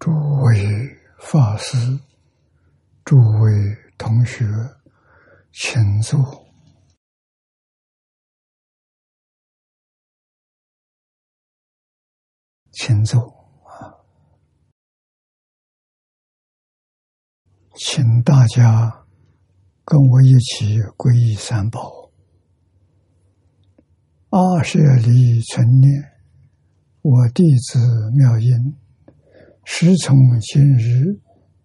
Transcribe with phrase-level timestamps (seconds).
[0.00, 1.76] 诸位法师、
[3.04, 4.46] 诸位同学，
[5.52, 6.46] 请坐，
[12.72, 13.20] 请坐
[13.66, 13.92] 啊！
[17.74, 19.04] 请大家
[19.84, 22.10] 跟我一起皈依三宝，
[24.30, 26.22] 二舍离存念，
[27.02, 27.78] 我弟子
[28.16, 28.78] 妙音。
[29.72, 31.20] 时从今日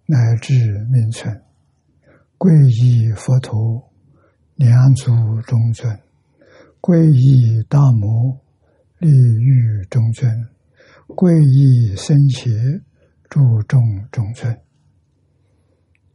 [0.05, 0.55] 乃至
[0.91, 1.41] 命存，
[2.37, 3.91] 皈依佛陀，
[4.53, 5.11] 两足
[5.41, 5.91] 中尊；
[6.79, 8.39] 皈依大摩，
[8.99, 10.31] 利欲中尊；
[11.07, 12.51] 皈依僧伽，
[13.27, 14.55] 注众中尊。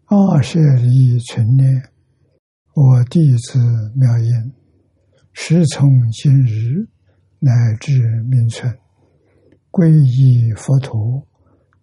[0.07, 1.83] 二舍离存念，
[2.73, 3.59] 我弟子
[3.97, 4.53] 妙音，
[5.33, 6.89] 时从今日
[7.41, 8.73] 乃至命存，
[9.73, 11.27] 皈依佛陀。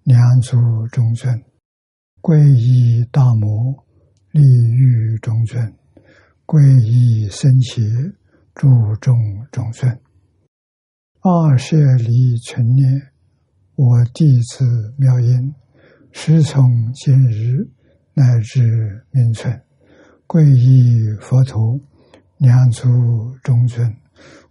[0.07, 0.55] 两足
[0.87, 1.43] 中尊，
[2.21, 3.75] 皈依大摩，
[4.31, 5.69] 利欲中尊；
[6.45, 7.83] 皈依僧伽，
[8.55, 9.13] 注众
[9.51, 9.99] 中尊。
[11.19, 13.01] 二舍离存念，
[13.75, 15.53] 我弟子妙音，
[16.13, 17.67] 时从今日
[18.13, 19.61] 乃至命存，
[20.25, 21.77] 皈依佛陀，
[22.37, 22.87] 两足
[23.43, 23.91] 中尊；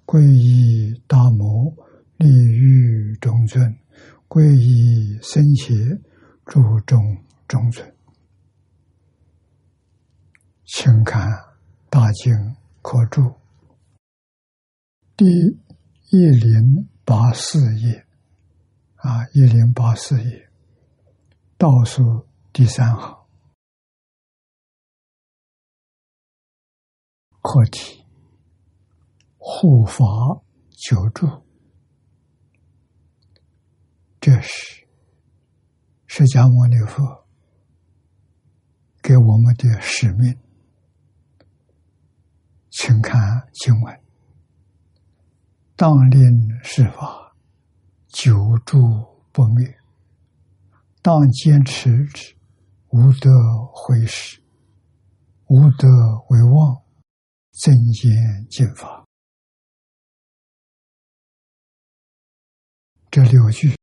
[0.05, 1.75] 皈依大摩，
[2.19, 3.75] 利欲中尊。
[4.28, 6.00] 皈依僧伽，
[6.44, 7.97] 注重中尊，
[10.64, 11.31] 请看
[11.88, 13.34] 大经可注
[15.16, 15.25] 第
[16.10, 18.06] 一零八四页。
[18.97, 20.50] 啊，一零八四页。
[21.56, 23.26] 倒数第三行。
[27.41, 28.04] 课题
[29.38, 30.04] 护法
[30.70, 31.46] 求助。
[34.26, 34.84] 这是
[36.09, 37.28] 释迦牟尼佛
[39.00, 40.37] 给我们的使命，
[42.70, 44.00] 请看经文：
[45.76, 46.20] 当令
[46.65, 47.36] 释法，
[48.09, 48.34] 久
[48.65, 48.76] 住
[49.31, 49.65] 不灭；
[51.03, 52.34] 当坚持之，
[52.88, 53.31] 无得
[53.72, 54.42] 回时，
[55.47, 55.86] 无得
[56.31, 56.82] 为妄，
[57.53, 58.10] 增减
[58.50, 59.06] 进法。
[63.09, 63.76] 这六句。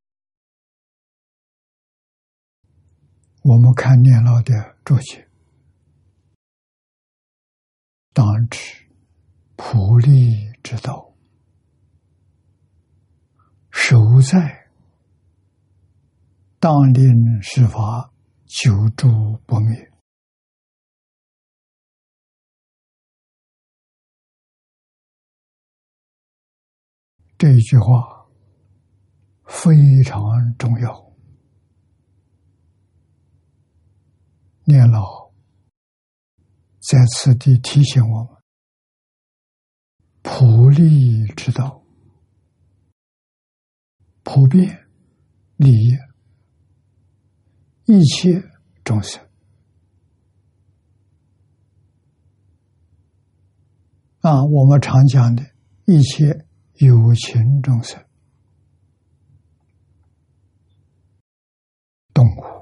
[3.44, 5.28] 我们看念老的注解，
[8.14, 8.58] 当知
[9.54, 11.12] 普利之道，
[13.70, 14.70] 守在
[16.58, 18.10] 当令施法，
[18.46, 19.92] 久住不灭。
[27.36, 28.26] 这一句话
[29.44, 30.22] 非常
[30.56, 31.13] 重要。
[34.66, 35.30] 念老
[36.80, 38.42] 在此地提醒我们：
[40.22, 41.82] 普利之道，
[44.22, 44.86] 普遍
[45.56, 45.94] 利益
[47.84, 48.42] 一切
[48.82, 49.22] 众生
[54.20, 54.42] 啊！
[54.44, 55.44] 我们常讲的
[55.84, 56.46] 一切
[56.76, 58.02] 有情众生，
[62.14, 62.54] 动物。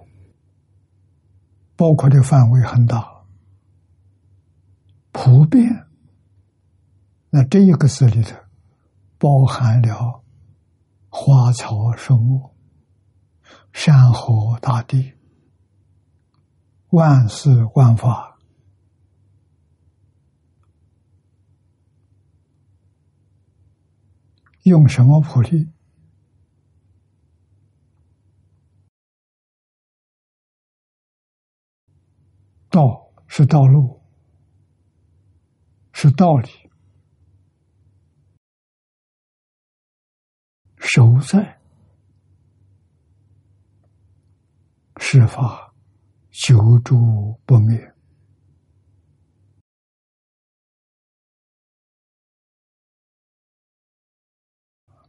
[1.83, 3.25] 包括的范围很大，
[5.11, 5.89] 普遍。
[7.29, 8.37] 那这一个字里头，
[9.19, 10.23] 包含了
[11.09, 12.55] 花草树木、
[13.73, 15.15] 山河大地、
[16.91, 18.39] 万事万法，
[24.63, 25.72] 用什么普利？
[32.73, 34.01] 道是道路，
[35.93, 36.49] 是道理，
[40.79, 41.61] 守在
[44.97, 45.75] 是法，
[46.31, 47.95] 久住不灭。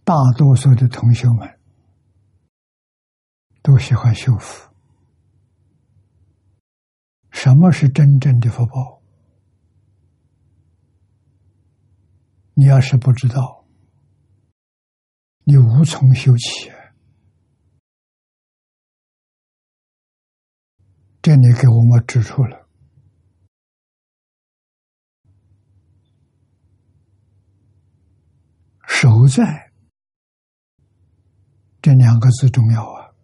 [0.04, 1.60] 大多数的同学们
[3.62, 4.73] 都喜欢修复。
[7.33, 9.01] 什么是真正的福报？
[12.53, 13.65] 你要是不知道，
[15.44, 16.71] 你无从修起。
[21.21, 22.69] 这里给我们指出了
[28.88, 29.71] “守在”
[31.81, 33.15] 这两个字重要啊！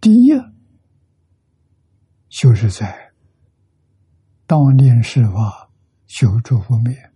[0.00, 0.32] 第一，
[2.42, 3.12] 就是在
[4.48, 5.70] 当年释法
[6.08, 7.12] 久住不灭，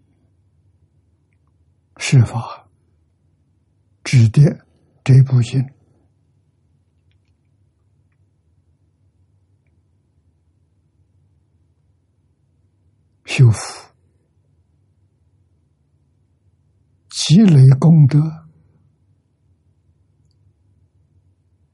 [1.96, 2.68] 释法
[4.04, 4.40] 指的
[5.02, 5.68] 这部经，
[13.24, 13.92] 修复
[17.10, 18.46] 积累功德。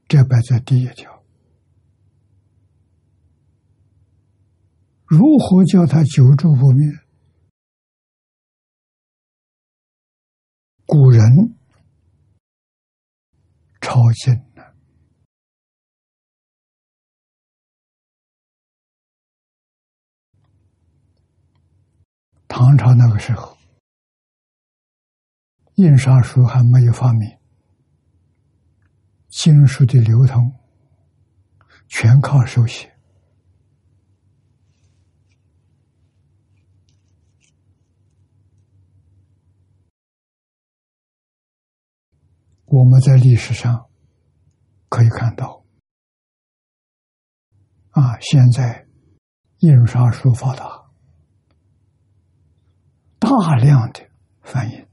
[0.07, 1.22] 这摆在第一条，
[5.05, 6.87] 如何叫他久住不灭？
[10.85, 11.21] 古人
[13.81, 14.63] 抄经呢，
[22.47, 23.57] 唐朝那个时候，
[25.75, 27.37] 印刷术还没有发明。
[29.29, 30.53] 经书的流通
[31.87, 32.92] 全靠手写。
[42.75, 43.87] 我们在历史上
[44.89, 45.63] 可以看到，
[47.91, 48.87] 啊，现在
[49.59, 50.89] 印刷术发达，
[53.19, 54.09] 大量的
[54.41, 54.87] 翻译。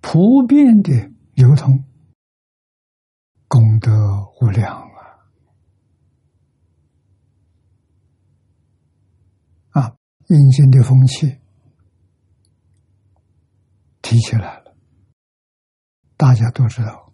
[0.00, 0.92] 普遍的
[1.34, 1.84] 流通，
[3.48, 3.90] 功德
[4.40, 4.72] 无量
[9.72, 9.82] 啊！
[9.82, 9.96] 啊，
[10.28, 11.40] 印经的风气
[14.10, 14.76] 提起来了，
[16.16, 17.12] 大家都知道。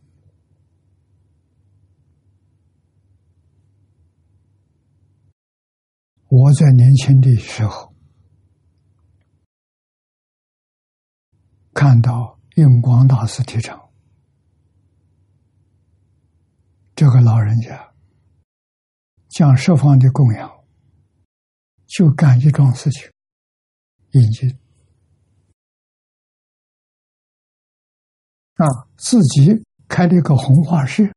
[6.28, 7.94] 我在年轻的时候
[11.74, 12.34] 看到。
[12.56, 13.90] 印光大师提倡，
[16.94, 17.92] 这个老人家
[19.28, 20.64] 将十方的供养，
[21.84, 23.12] 就干一桩事情，
[24.12, 24.58] 引经
[28.56, 28.66] 啊，
[28.96, 31.12] 自己开了一个红画室，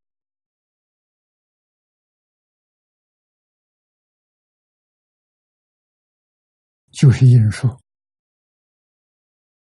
[6.92, 7.68] 就是印书，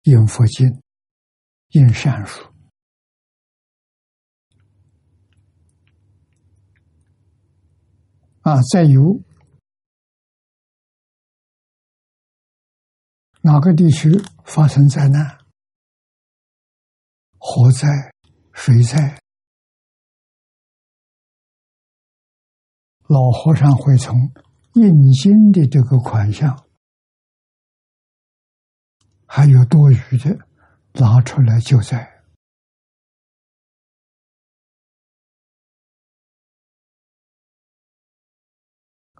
[0.03, 0.81] 印佛经。
[1.69, 2.41] 印善书
[8.43, 9.21] 啊，再有
[13.41, 14.09] 哪个地区
[14.45, 15.44] 发生灾难、
[17.47, 17.87] 火灾、
[18.53, 19.21] 水灾，
[23.07, 24.17] 老和尚会从
[24.73, 26.67] 印经的这个款项，
[29.27, 30.47] 还有多余的。
[30.97, 32.23] 拿出来救灾，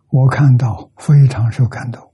[0.07, 2.13] 我看到非常受感动，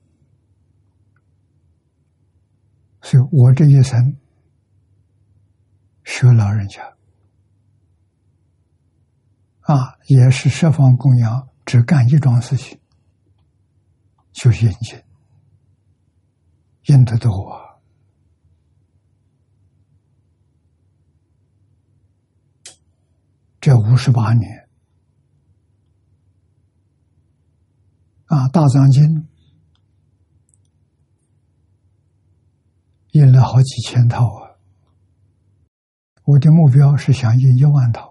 [3.03, 4.17] 所以我这一生
[6.11, 6.83] 学老人家
[9.61, 12.77] 啊，也是十方供养，只干一桩事情，
[14.33, 15.01] 就是印经，
[16.87, 17.79] 印得多啊。
[23.61, 24.69] 这五十八年，
[28.25, 29.03] 啊，《大藏经》
[33.11, 34.40] 印了好几千套啊！
[36.31, 38.09] 我的目标是想印一万套，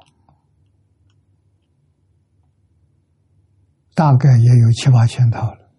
[3.94, 5.70] 大概也有七八千套了，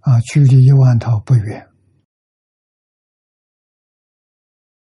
[0.00, 1.66] 啊，距离一万套不远，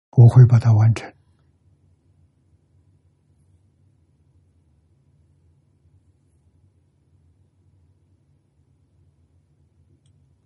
[0.09, 1.13] 我会把它完成。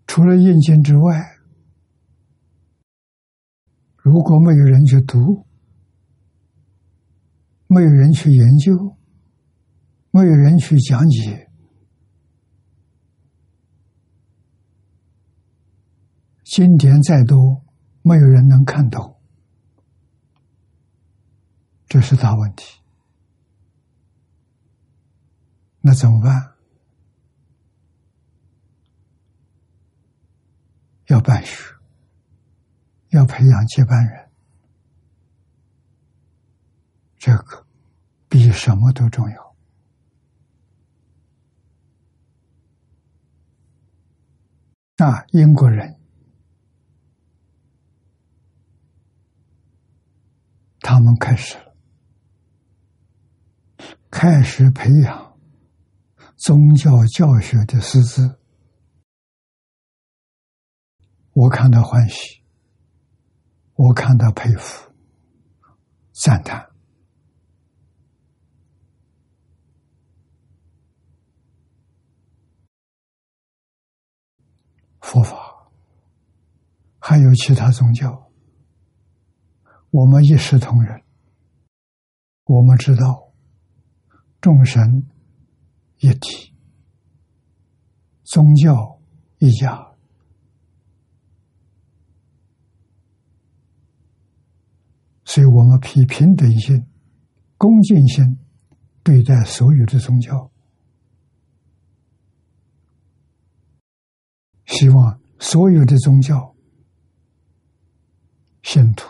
[0.07, 1.37] 除了印经之外，
[4.01, 5.45] 如果没有人去读，
[7.67, 8.97] 没有人去研究，
[10.09, 11.49] 没有人去讲解，
[16.43, 17.63] 经典再多，
[18.01, 19.17] 没有人能看懂，
[21.87, 22.81] 这是大问题。
[25.81, 26.55] 那怎么办？
[31.07, 31.70] 要办学，
[33.11, 34.29] 要培养接班人，
[37.17, 37.65] 这个
[38.27, 39.55] 比什么都重要。
[44.97, 45.99] 那英国人，
[50.79, 51.75] 他们开始了
[54.09, 55.39] 开始培养
[56.37, 58.39] 宗教教学的师资，
[61.33, 62.40] 我看到欢喜，
[63.83, 64.91] 我看到佩服、
[66.11, 66.69] 赞叹。
[74.99, 75.35] 佛法
[76.99, 78.31] 还有其他宗教，
[79.89, 81.03] 我们一视同仁。
[82.43, 83.33] 我们知道，
[84.39, 85.09] 众神
[85.97, 86.53] 一体，
[88.25, 89.01] 宗教
[89.39, 89.90] 一家，
[95.33, 96.85] 所以我们以平等心、
[97.57, 98.37] 恭敬心
[99.01, 100.51] 对待所有的宗教。
[104.65, 106.53] 希望所有的宗教
[108.61, 109.07] 信徒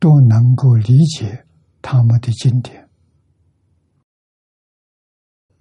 [0.00, 1.46] 都能够理解
[1.80, 2.88] 他们的经典，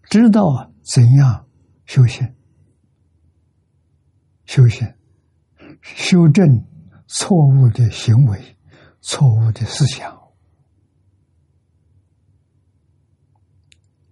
[0.09, 1.47] 知道怎样
[1.85, 2.33] 修行、
[4.45, 4.91] 修行、
[5.83, 6.65] 修正
[7.05, 8.52] 错误的行为、
[9.03, 10.17] 错误的思想，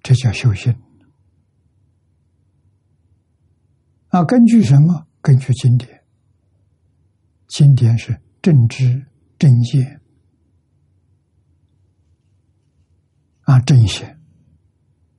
[0.04, 0.76] 这叫修行。
[4.10, 5.08] 啊，根据什么？
[5.22, 6.04] 根据经典。
[7.48, 9.08] 经典是正知
[9.40, 10.02] 正见
[13.44, 14.22] 啊，正显。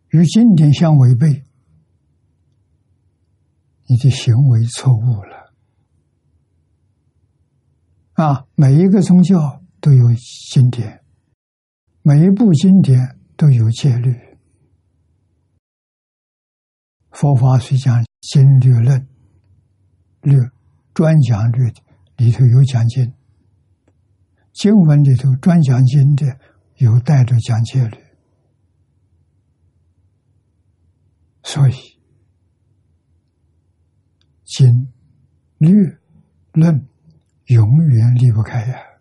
[0.08, 1.46] 与经典相违背，
[3.86, 5.54] 你的行为错误了。
[8.12, 10.14] 啊，每一个宗教都有
[10.50, 11.04] 经典，
[12.00, 14.14] 每一部经典都有戒律。
[17.10, 18.02] 佛法虽讲。
[18.22, 19.08] 经略论，
[20.20, 20.38] 略
[20.94, 21.72] 专讲律
[22.16, 23.12] 里头有讲经，
[24.52, 26.38] 经文里头专讲经的
[26.76, 27.98] 有带着讲戒律，
[31.42, 31.72] 所以
[34.44, 34.92] 经
[35.58, 35.98] 略
[36.52, 36.88] 论
[37.46, 38.91] 永远离不开呀。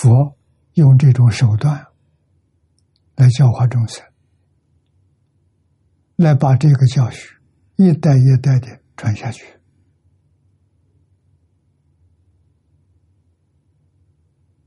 [0.00, 0.38] 佛
[0.74, 1.88] 用这种手段
[3.16, 4.04] 来教化众生。
[6.14, 7.36] 来把这个教训
[7.74, 9.44] 一代一代的传下去，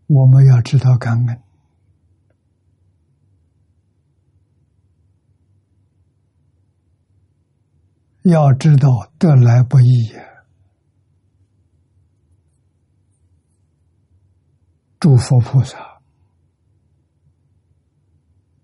[0.07, 1.41] 我们要知道感恩，
[8.23, 10.30] 要知道得来不易呀！
[15.01, 15.99] 诸佛菩萨、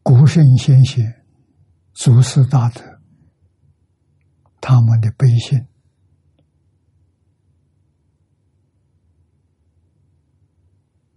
[0.03, 1.25] 古圣先贤。
[1.95, 3.01] 祖师大德，
[4.61, 5.67] 他们的悲心，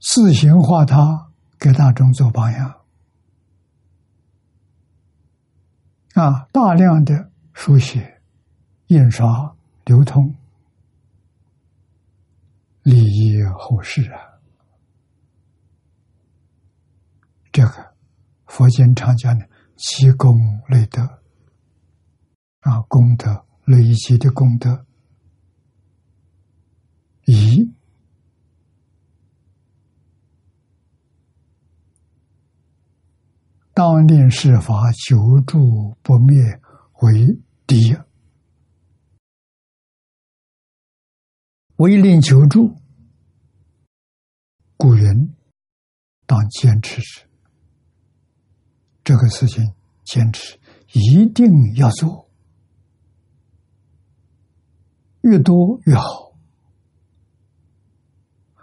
[0.01, 2.81] 自行化他，给大众做榜样。
[6.15, 8.23] 啊，大量的书写、
[8.87, 10.35] 印刷、流通，
[12.85, 14.30] 利益后世啊！
[17.53, 17.95] 这个
[18.47, 19.49] 佛经常讲的。
[19.83, 20.37] 积功
[20.69, 21.01] 累德
[22.59, 24.85] 啊，功德累积的功德，
[27.25, 27.73] 以
[33.73, 36.61] 当令世法久住不灭
[37.01, 37.97] 为第一，
[41.77, 42.77] 为令求助，
[44.77, 45.35] 古人
[46.27, 47.30] 当坚持之。
[49.11, 49.75] 这个事情
[50.05, 50.57] 坚持
[50.93, 52.31] 一定要做，
[55.23, 56.33] 越多越好，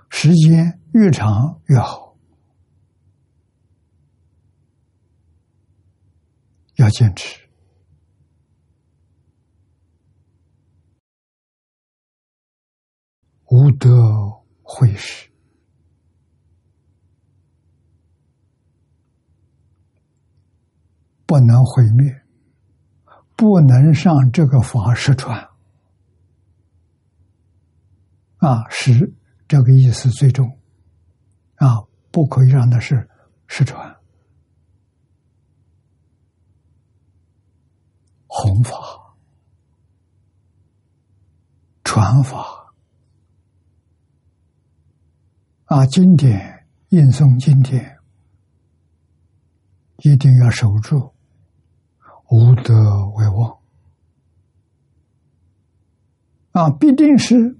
[0.07, 2.15] 时间越长越好，
[6.75, 7.49] 要坚持，
[13.47, 13.89] 无德
[14.63, 15.29] 会始。
[21.27, 22.23] 不能毁灭，
[23.35, 25.49] 不能上这个法失传
[28.37, 28.67] 啊！
[28.69, 29.13] 是
[29.45, 30.57] 这个意思最终
[31.55, 31.83] 啊！
[32.11, 33.09] 不可以让它是
[33.45, 33.97] 失传，
[38.27, 38.73] 弘法、
[41.83, 42.73] 传法
[45.65, 45.85] 啊！
[45.87, 47.99] 经典印诵经典，
[49.97, 51.13] 一定要守住。
[52.29, 52.73] 无德
[53.15, 53.59] 为王。
[56.51, 57.57] 啊，必定是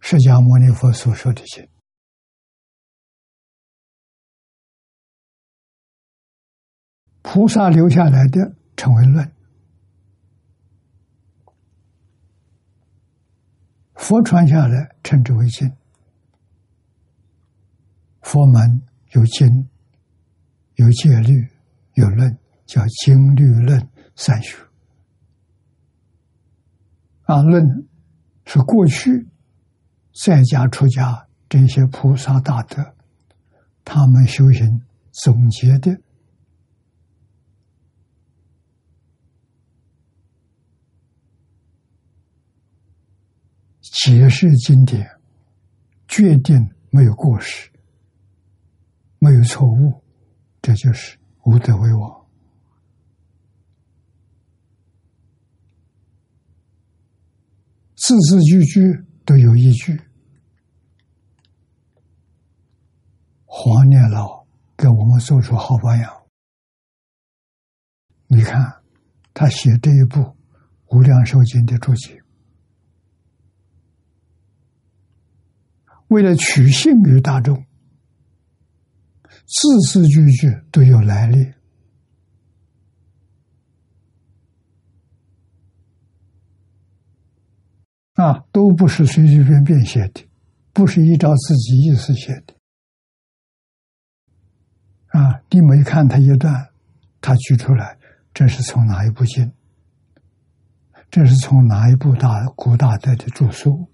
[0.00, 1.68] 释迦牟尼佛所说的经。
[7.22, 9.32] 菩萨留下来的称为论。
[13.94, 15.72] 佛传下来称之为经。
[18.22, 19.68] 佛门有经，
[20.74, 21.48] 有戒律，
[21.94, 22.41] 有论。
[22.72, 23.86] 叫经律论
[24.16, 24.56] 三学。
[27.24, 27.86] 啊，论
[28.46, 29.28] 是过去
[30.14, 32.94] 在家出家这些菩萨大德，
[33.84, 36.00] 他们修行总结的。
[43.82, 45.06] 解释经典，
[46.08, 47.70] 决定没有过失，
[49.18, 50.02] 没有错误，
[50.62, 52.21] 这就是无德为王。
[58.02, 59.96] 字字句句都有依据。
[63.44, 64.44] 黄念老
[64.76, 66.12] 给我们做出好榜样。
[68.26, 68.82] 你看，
[69.32, 70.18] 他写这一部
[70.88, 72.20] 《无量寿经》的注解。
[76.08, 77.64] 为了取信于大众，
[79.46, 81.52] 字字句句都有来历，
[88.22, 90.28] 啊，都不是随随便便写的，
[90.72, 92.54] 不是依照自己意思写的，
[95.08, 96.70] 啊，你每看他一段，
[97.20, 97.98] 他举出来，
[98.32, 99.52] 这是从哪一部经？
[101.10, 103.90] 这是从哪一部大古大德的著书？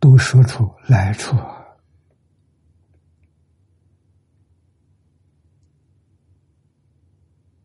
[0.00, 1.36] 都说出来处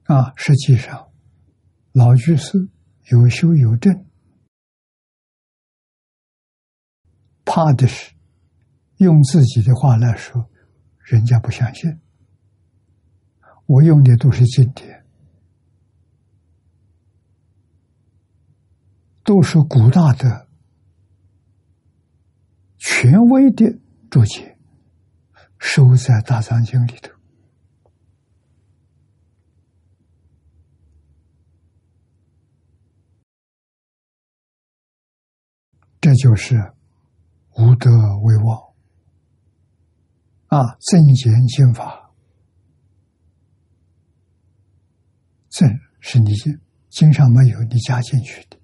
[0.03, 0.33] 啊！
[0.35, 1.09] 实际上，
[1.93, 2.69] 老居士
[3.11, 4.05] 有修有证，
[7.43, 8.13] 怕的是
[8.97, 10.49] 用自己的话来说，
[10.99, 11.99] 人家不相信。
[13.65, 15.05] 我用的都是经典，
[19.23, 20.47] 都是古大的。
[22.77, 23.77] 权威的
[24.09, 24.57] 注解
[25.57, 27.11] 收在《大藏经》里头，
[36.21, 36.55] 就是
[37.57, 38.57] 无德为妄
[40.47, 40.75] 啊！
[40.79, 42.11] 正言心法，
[45.49, 45.67] 正
[45.99, 46.33] 是你
[46.89, 48.57] 经上没有，你加进去的；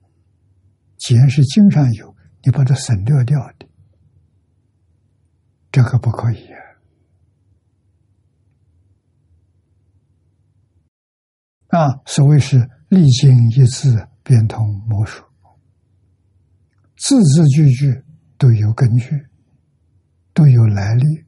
[0.98, 3.68] 简是经上有，你把它省略掉的。
[5.72, 6.48] 这个不可以
[11.70, 11.80] 啊！
[11.80, 15.24] 啊所谓是历经一字变通魔术，
[16.98, 18.04] 字字句句
[18.38, 19.28] 都有根据，
[20.34, 21.26] 都有来历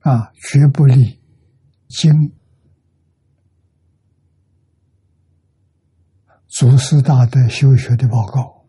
[0.00, 0.32] 啊！
[0.34, 1.20] 绝不立
[1.88, 2.32] 经
[6.48, 8.66] 祖师大德修学的报告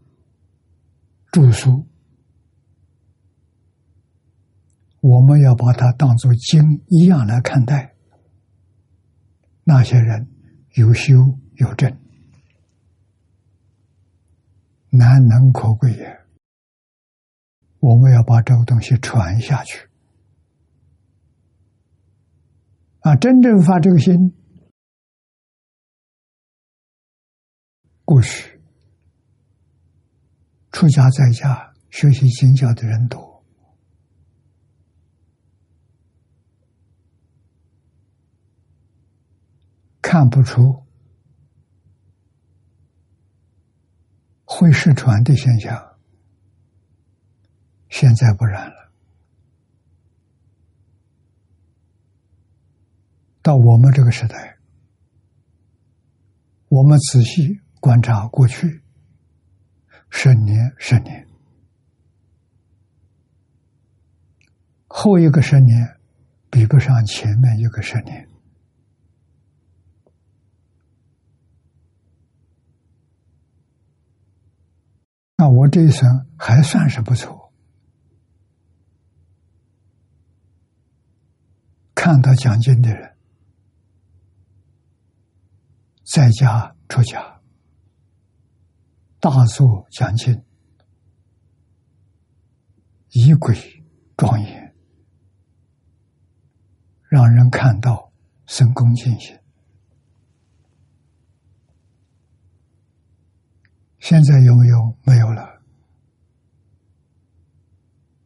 [1.31, 1.87] 著书。
[5.01, 7.95] 我们要把它当做经一样来看待。
[9.63, 10.29] 那些人
[10.75, 11.99] 有修有证，
[14.95, 16.19] 难能可贵也。
[17.79, 19.89] 我们要把这个东西传下去。
[22.99, 24.33] 啊，真正发这个心，
[28.05, 28.61] 过去
[30.71, 33.43] 出家在家学习经教的人多。
[40.01, 40.82] 看不出
[44.55, 45.97] 会失传的现象，
[47.89, 48.91] 现在不然了。
[53.41, 54.59] 到我们这个时代，
[56.67, 58.83] 我们仔细观察过去
[60.11, 61.27] 十年、十年，
[64.85, 65.97] 后一个十年
[66.51, 68.29] 比不上前面一个十年。
[75.35, 77.51] 那我这一生还算是不错，
[81.95, 83.17] 看到讲经的人，
[86.03, 87.41] 在家出家，
[89.19, 90.43] 大做讲经，
[93.09, 93.83] 仪轨
[94.15, 94.75] 庄严，
[97.09, 98.13] 让人看到
[98.45, 99.37] 生恭敬心。
[104.03, 104.97] 现在有没有？
[105.05, 105.61] 没有了。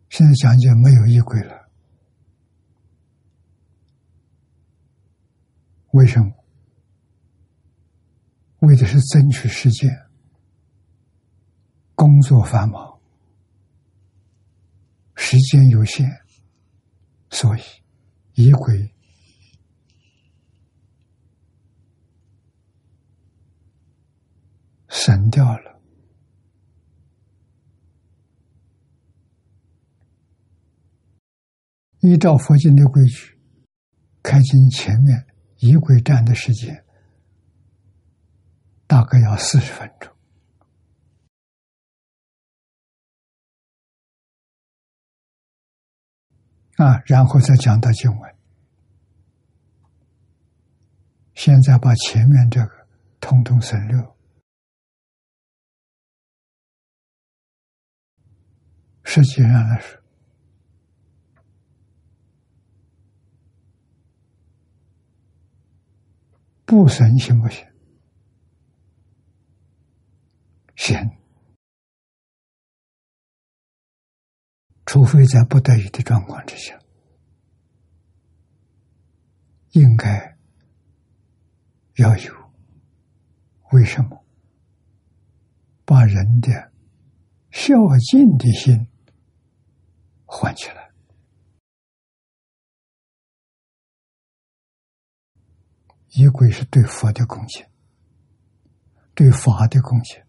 [0.09, 1.69] 现在讲解没有衣柜了。
[5.91, 6.31] 为什么？
[8.61, 9.87] 为的是争取时间。
[11.93, 12.99] 工作繁忙。
[15.13, 16.09] 时间有限，
[17.29, 17.61] 所以
[18.33, 18.95] 衣柜。
[25.07, 25.79] 省掉了。
[32.01, 33.39] 依照佛经的规矩，
[34.21, 35.25] 开经前面
[35.59, 36.83] 仪轨站的时间。
[38.85, 40.13] 大概要四十分钟
[46.75, 48.35] 啊，然后再讲到经文。
[51.33, 52.87] 现在把前面这个
[53.21, 53.97] 通通省略，
[59.09, 59.97] 实际上来说，
[66.65, 67.65] 不神行不行？
[70.75, 71.17] 行，
[74.85, 76.77] 除非在不得已的状况之下，
[79.71, 80.37] 应该
[81.95, 82.51] 要有。
[83.71, 84.21] 为什么？
[85.85, 86.73] 把人的
[87.51, 87.73] 孝
[88.11, 88.85] 敬的心
[90.29, 90.91] 唤起来，
[96.09, 97.71] 仪轨是对佛的贡献，
[99.15, 100.27] 对法的贡献。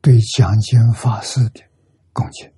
[0.00, 1.62] 对讲经法师的
[2.12, 2.54] 贡献，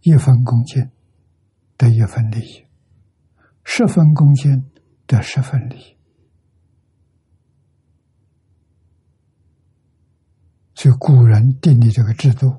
[0.00, 0.90] 一分恭敬
[1.76, 2.66] 得一分利益，
[3.64, 4.70] 十分恭敬
[5.06, 5.99] 得十分利益。
[10.80, 12.58] 所以古人定的这个制度，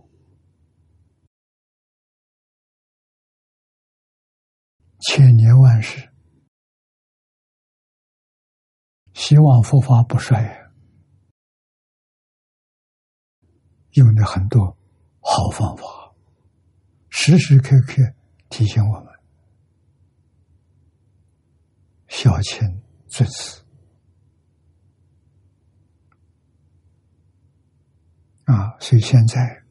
[5.00, 6.08] 千年万世，
[9.16, 10.72] 希望佛法不衰。
[13.94, 14.78] 用的很多
[15.20, 16.14] 好方法，
[17.10, 18.04] 时时刻刻
[18.50, 19.12] 提醒我们。
[22.08, 23.61] 孝亲尊子
[28.46, 28.78] 啊！
[28.80, 29.64] 所以现在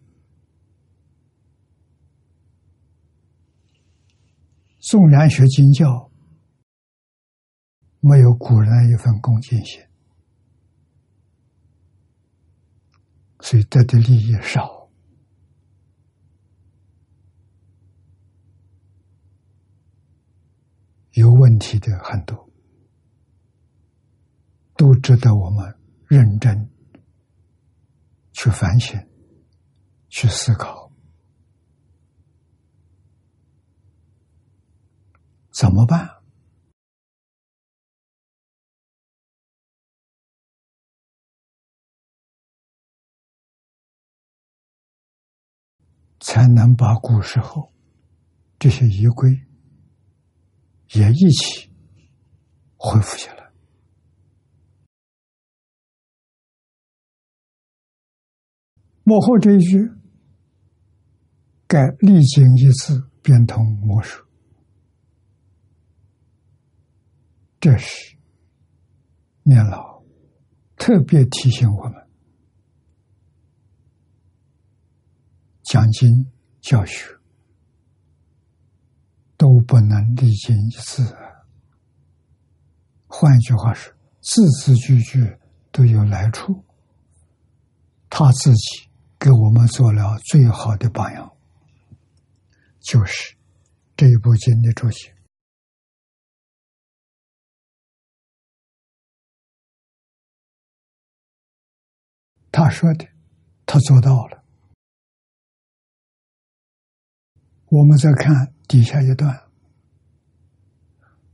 [4.78, 6.10] 纵然学经教，
[8.00, 9.82] 没有古人一份恭敬心。
[13.40, 14.90] 所以得的利益少，
[21.12, 22.50] 有问题的很多，
[24.76, 25.74] 都值得我们
[26.06, 26.70] 认真
[28.42, 28.98] 去反省、
[30.08, 30.90] 去思考，
[35.50, 36.08] 怎么办？
[46.18, 47.70] 才能把古时候
[48.58, 49.30] 这些仪规
[50.94, 51.70] 也一起
[52.78, 53.39] 恢复起来。
[59.10, 59.90] 幕后这一句，
[61.66, 64.24] 该历经一次变通魔术，
[67.58, 68.16] 这是
[69.42, 70.00] 念老
[70.76, 71.94] 特别提醒我们。
[75.64, 77.08] 讲经教学
[79.36, 81.02] 都不能历经一次，
[83.08, 85.36] 换一句话说，字字句句
[85.72, 86.64] 都有来处。
[88.08, 88.89] 他自己
[89.20, 91.36] 给我们做了最好的榜样，
[92.80, 93.36] 就是
[93.94, 95.14] 这一部经的注解。
[102.50, 103.06] 他说的，
[103.66, 104.42] 他做到了。
[107.66, 109.48] 我们再看底下一段：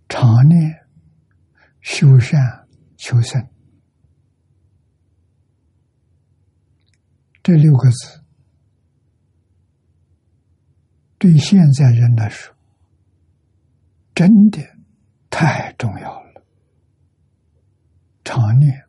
[0.09, 0.87] 常念
[1.81, 3.49] 修善求生，
[7.47, 8.25] 这六个字
[11.17, 12.53] 对现在人来说
[14.17, 14.61] 真的
[15.31, 16.45] 太重要了。
[18.25, 18.89] 常念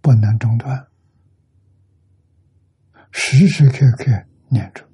[0.00, 0.88] 不能中断，
[3.10, 4.04] 时时刻刻
[4.48, 4.88] 念着。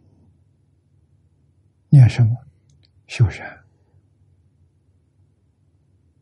[1.91, 2.35] 念什么？
[3.07, 3.65] 修善，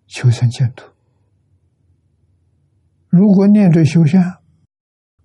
[0.07, 0.87] 求生净土。
[3.09, 4.43] 如果念着修善，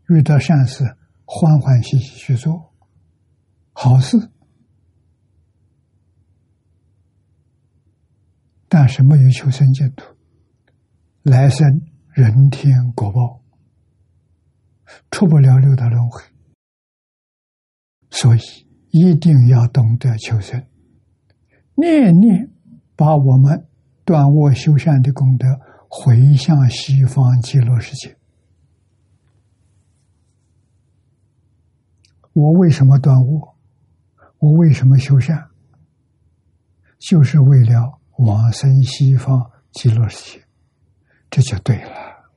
[0.07, 0.96] 遇到善事，
[1.29, 2.73] 欢欢喜喜去做
[3.73, 4.31] 好事，
[8.69, 10.05] 但是没有求生净土，
[11.23, 11.81] 来生
[12.13, 13.43] 人天果报，
[15.11, 16.23] 出不了六道轮回，
[18.09, 18.39] 所以
[18.91, 20.65] 一定要懂得求生，
[21.75, 22.49] 念念
[22.95, 23.67] 把我们
[24.05, 25.45] 断恶修善的功德
[25.89, 28.16] 回向西方极乐世界。
[32.37, 33.55] 我为什么断恶？
[34.37, 35.49] 我为什么修善？
[36.99, 40.47] 就是为了往生西方极乐世界，
[41.31, 42.29] 这就对了。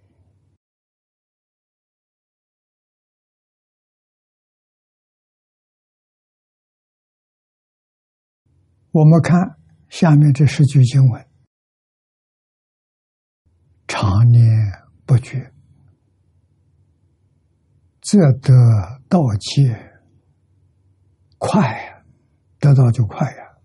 [8.93, 9.59] 我们看
[9.91, 11.29] 下面这十句经文：
[13.87, 14.43] 常念
[15.05, 15.53] 不绝，
[18.01, 18.51] 则得
[19.11, 19.90] 道界
[21.41, 22.05] 快呀，
[22.59, 23.57] 得到就快呀。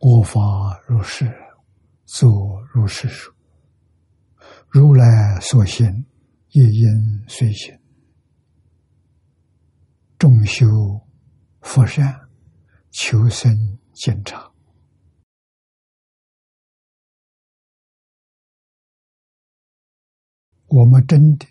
[0.00, 0.40] 我法
[0.88, 1.32] 如是，
[2.04, 2.28] 作
[2.72, 3.32] 如是说。
[4.68, 6.04] 如来所行，
[6.48, 7.78] 一因随行。
[10.18, 10.66] 众修
[11.60, 12.28] 佛善，
[12.90, 14.52] 求生见长。
[20.66, 21.46] 我们真的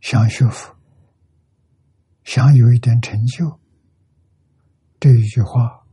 [0.00, 0.74] 想学佛，
[2.24, 3.60] 想有一点成就，
[5.04, 5.84] 这一句话。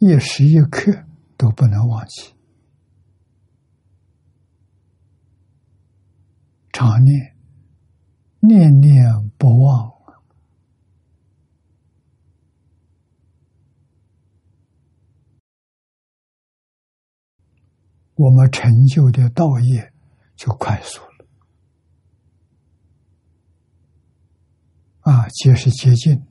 [0.00, 0.92] 一时一刻
[1.38, 2.34] 都不能忘记，
[6.70, 7.34] 常念，
[8.40, 9.94] 念念不忘。
[18.16, 19.90] 我们成就的道业
[20.36, 21.26] 就快速了，
[25.00, 26.27] 啊，皆是接近。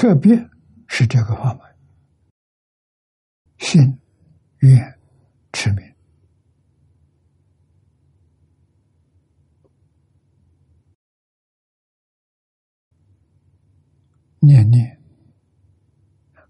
[0.00, 0.34] 特别
[0.88, 1.76] 是这个法门，
[3.58, 4.00] 信、
[4.60, 4.98] 愿、
[5.52, 5.94] 持名，
[14.38, 14.98] 念念，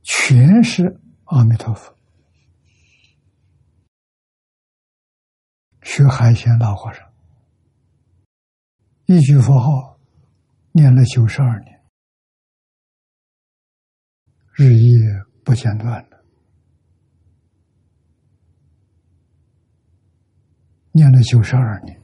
[0.04, 1.92] 全是阿弥陀佛。
[5.82, 7.12] 学海鲜老和尚，
[9.06, 9.98] 一句佛号
[10.70, 11.79] 念了九十二年。
[14.62, 16.22] 日夜不间断的
[20.92, 21.98] 念了九十二年，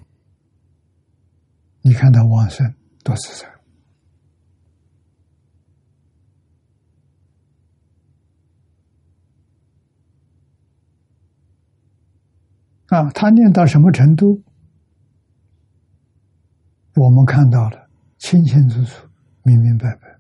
[1.83, 3.47] 你看他往生多自在
[12.87, 13.11] 啊！
[13.11, 14.43] 他念到什么程度？
[16.95, 19.07] 我们看到了，清清楚楚、
[19.43, 20.16] 明明白白。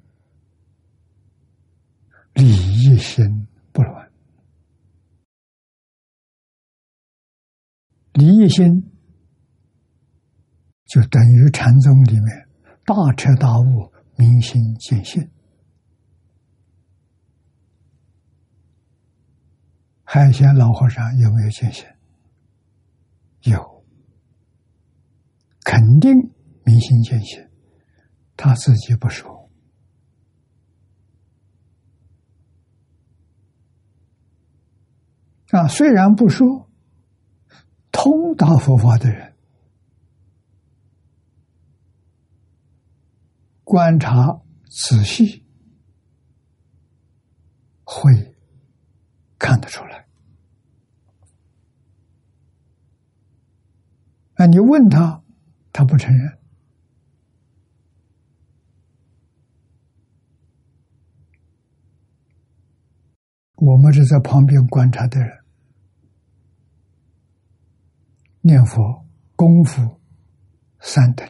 [2.36, 2.44] 理
[2.82, 4.12] 一心不乱，
[8.12, 8.92] 理一心
[10.84, 12.48] 就等于禅宗里面
[12.84, 15.30] 大彻大悟、明心见性。
[20.04, 21.88] 海鲜老和尚有没有见性？
[23.44, 23.84] 有，
[25.64, 26.12] 肯定
[26.64, 27.48] 明心见性，
[28.36, 29.35] 他自己不说。
[35.50, 36.68] 啊，虽然不说，
[37.92, 39.34] 通达佛法的人，
[43.62, 45.44] 观察仔细，
[47.84, 48.34] 会
[49.38, 50.06] 看得出来。
[54.34, 55.22] 啊，你问他，
[55.72, 56.38] 他不承认。
[63.56, 65.44] 我们是在旁边观察的人，
[68.42, 70.00] 念佛功夫
[70.78, 71.26] 三等。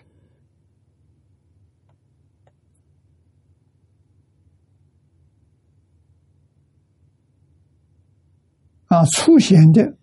[8.86, 9.96] 啊，粗显的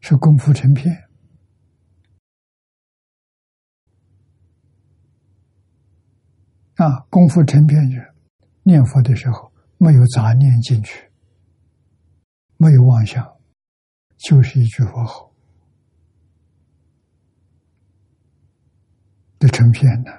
[0.00, 1.08] 是功夫成片。
[6.76, 8.14] 啊，功夫成片是
[8.62, 11.11] 念佛的时候没有杂念进去。
[12.62, 13.40] 没有妄想，
[14.18, 15.34] 就是一句佛号
[19.40, 20.12] 的成片呢，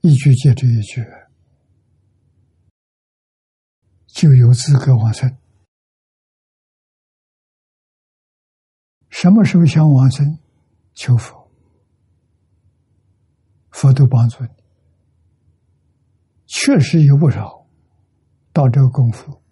[0.00, 1.04] 一句接着一句，
[4.06, 5.36] 就有资格往生。
[9.08, 10.38] 什么时候想往生？
[10.94, 11.50] 求佛，
[13.70, 14.50] 佛都帮助你。
[16.46, 17.66] 确实有不少
[18.52, 19.42] 到这个功夫，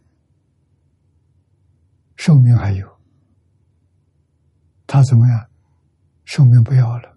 [2.17, 3.01] 寿命还有，
[4.87, 5.49] 他怎么样？
[6.25, 7.17] 寿命不要了，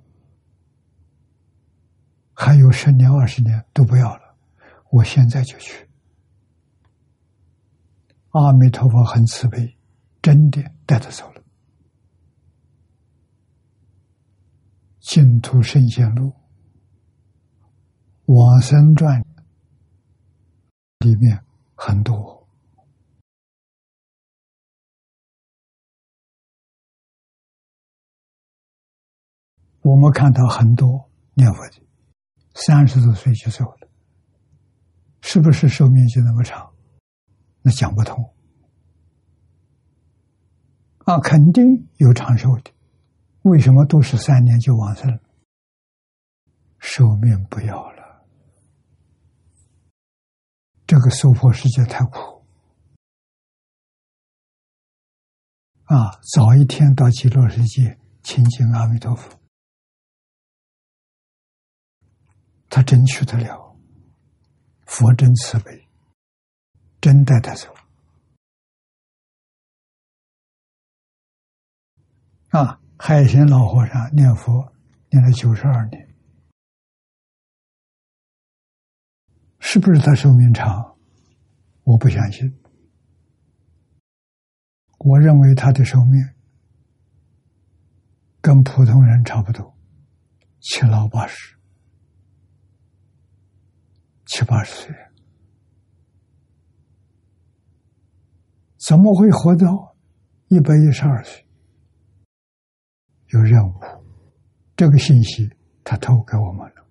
[2.34, 4.36] 还有十年、二十年都不要了，
[4.92, 5.90] 我现在就去。
[8.30, 9.76] 阿弥陀佛很慈悲，
[10.22, 11.42] 真的带他走了。
[15.00, 16.32] 净土圣贤录
[18.26, 19.26] 往生传
[21.00, 22.38] 里面很多，
[29.89, 31.82] 我们看到很多念佛的
[32.54, 33.88] 三十多岁就走了，
[35.21, 36.71] 是不是寿命就那么长？
[37.63, 38.32] 那讲不通
[41.06, 41.19] 啊！
[41.19, 42.71] 肯定有长寿的。
[43.41, 45.19] 为什么都是三年就往生？
[46.78, 48.23] 寿命不要了，
[50.86, 52.45] 这个娑婆世界太苦
[55.86, 56.12] 啊！
[56.32, 59.39] 早一天到极乐世界亲近阿弥陀佛，
[62.69, 63.75] 他真去得了，
[64.86, 65.88] 佛真慈悲，
[67.01, 67.73] 真带他走
[72.49, 72.79] 啊！
[72.97, 74.73] 海贤老和尚念佛
[75.10, 76.15] 念了九十二年，
[79.60, 80.97] 是不是他寿命长？
[81.84, 82.60] 我不相信。
[84.99, 86.21] 我认为他的寿命
[88.41, 89.77] 跟普通人差不多，
[90.60, 91.59] 七老八十，
[94.30, 94.96] 七八十岁，
[98.78, 99.98] 怎么会活到
[100.50, 101.48] 一百一十二岁？
[103.30, 103.74] 有任务，
[104.76, 105.50] 这个信息
[105.84, 106.88] 他透给我们了。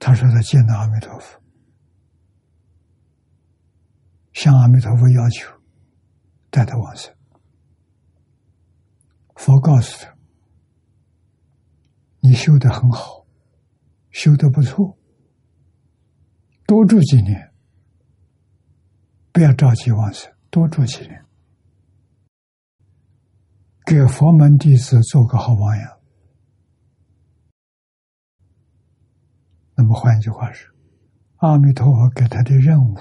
[0.00, 1.40] 他说他见到阿弥陀佛，
[4.32, 5.48] 向阿弥陀佛要求
[6.50, 7.14] 带他往生。
[9.36, 10.16] 佛告诉他
[12.18, 13.25] ：“你修的很好，
[14.16, 14.96] 修的不错，
[16.66, 17.52] 多住几年，
[19.30, 21.22] 不要着急往生，多住几年。”
[23.84, 26.00] 给佛门弟子做个好榜样。
[29.74, 30.74] 那么换一句话说，
[31.36, 32.96] 阿弥陀佛给他的任务，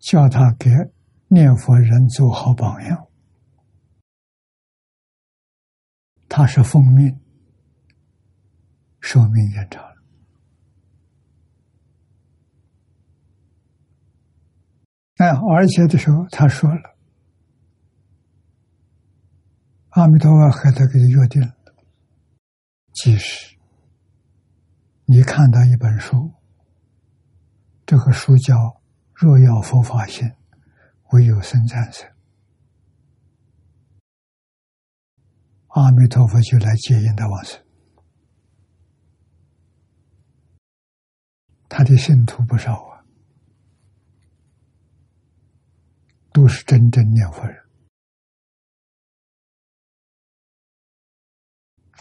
[0.00, 0.70] 叫他给
[1.28, 3.08] 念佛人做好榜样。
[6.28, 7.21] 他是奉命，
[9.02, 10.02] 寿命延长了。
[15.16, 16.96] 哎，而且的时候他说了。
[19.90, 21.54] 阿弥陀佛和他给他约定了，
[22.94, 23.58] 即使
[25.04, 26.32] 你看到一本书，
[27.84, 28.54] 这个书叫
[29.12, 30.32] 《若要佛法心，
[31.10, 32.08] 唯有生战胜》，
[35.68, 37.62] 阿弥陀佛就来接引他往生。
[41.74, 43.00] 他的信徒不少啊，
[46.34, 47.56] 都是真正念佛人。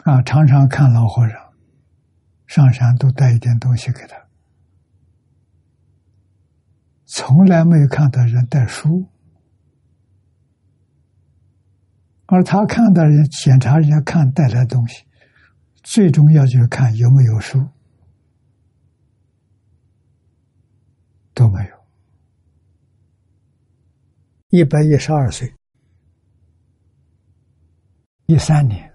[0.04, 1.54] 啊，常常看老和尚
[2.48, 4.28] 上山都带一点东西给他，
[7.06, 9.08] 从来没有看到人带书，
[12.26, 15.06] 而他看到人检查人家看带来的东西，
[15.82, 17.66] 最重要就是看有没有书，
[21.34, 21.86] 都没有，
[24.50, 25.54] 一百一十二岁，
[28.26, 28.92] 一三年。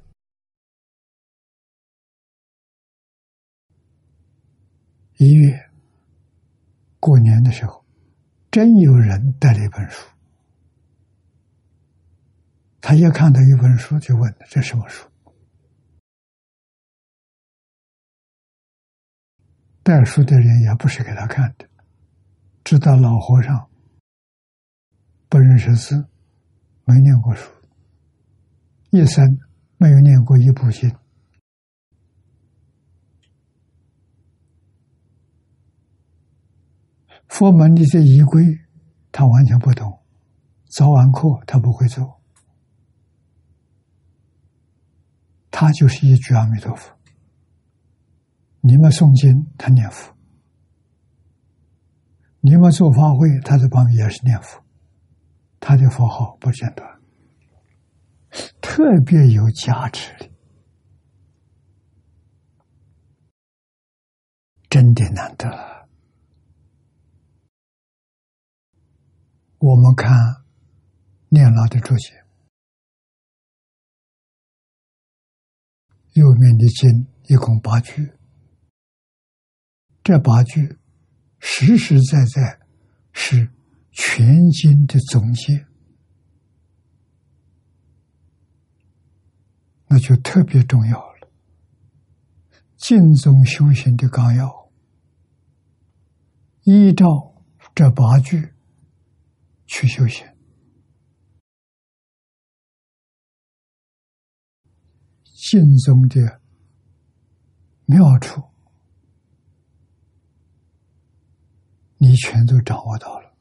[5.18, 5.70] 一月
[7.00, 7.82] 过年的时候，
[8.50, 10.06] 真有人带了一本书。
[12.82, 15.08] 他一看到一本书，就问：“这什么书？”
[19.82, 21.66] 带书的人也不是给他看的，
[22.66, 23.70] 知道老和尚
[25.28, 26.04] 不认识字，
[26.84, 27.48] 没念过书，
[28.90, 29.38] 一生
[29.76, 30.92] 没有念过一部经。
[37.28, 38.42] 佛门的这仪规，
[39.12, 40.00] 他完全不懂。
[40.64, 42.20] 早晚课他不会做，
[45.52, 46.98] 他就是一句阿弥陀佛。
[48.60, 50.15] 你们诵经，他念佛；
[52.48, 54.62] 你们做法会，他在旁边也是念佛，
[55.58, 57.02] 他的佛号不间断，
[58.60, 60.30] 特别有价值的，
[64.70, 65.48] 真的难得。
[69.58, 70.14] 我们看
[71.30, 72.14] 念老的注解，
[76.12, 78.12] 右面的经一共八句，
[80.04, 80.78] 这八句。
[81.38, 82.60] 实实在在
[83.12, 83.50] 是
[83.90, 85.66] 全经的总结，
[89.88, 91.30] 那就特别重要了。
[92.76, 94.70] 净宗修行的纲要，
[96.64, 97.34] 依照
[97.74, 98.52] 这八句。
[99.68, 100.24] 去修行，
[105.24, 106.40] 心中的
[107.86, 108.40] 妙处，
[112.06, 113.34] 你全都掌握到了。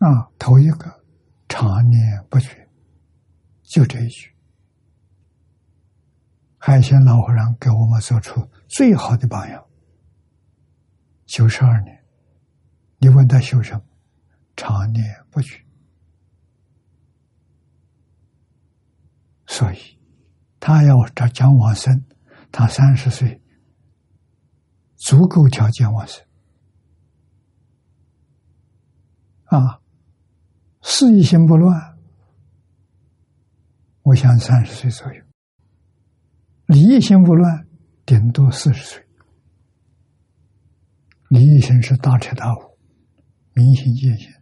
[0.00, 1.04] 啊，头一个
[1.48, 2.68] 常念不绝，
[3.62, 4.34] 就这一句。
[6.58, 9.64] 海鲜老和尚给我们做出最好的榜样。
[11.26, 12.04] 九十二年，
[12.98, 13.84] 你问他修什么？
[14.56, 15.64] 常念不绝。
[19.46, 19.98] 所以，
[20.66, 22.06] 他要这讲往生，
[22.50, 23.38] 他三十岁，
[24.96, 26.24] 足够条件往生。
[29.44, 29.82] 啊，
[30.80, 31.98] 事一心不乱，
[34.04, 35.22] 我想三十岁左右。
[36.64, 37.68] 理一心不乱，
[38.06, 39.06] 顶多四十岁。
[41.28, 42.78] 理一心是大彻大悟，
[43.52, 44.32] 明心见性，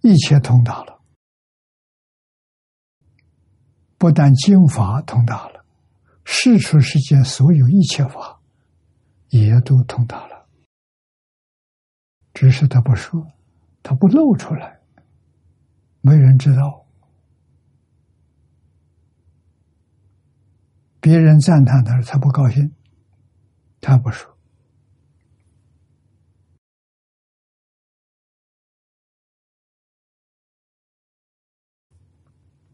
[0.00, 0.97] 一切通达了。
[3.98, 5.64] 不但经法通达了，
[6.24, 8.40] 世出世间所有一切法
[9.28, 10.46] 也都通达了，
[12.32, 13.26] 只是他不说，
[13.82, 14.80] 他不露出来，
[16.00, 16.86] 没人知道。
[21.00, 22.72] 别人赞叹他，他不高兴，
[23.80, 24.36] 他不说。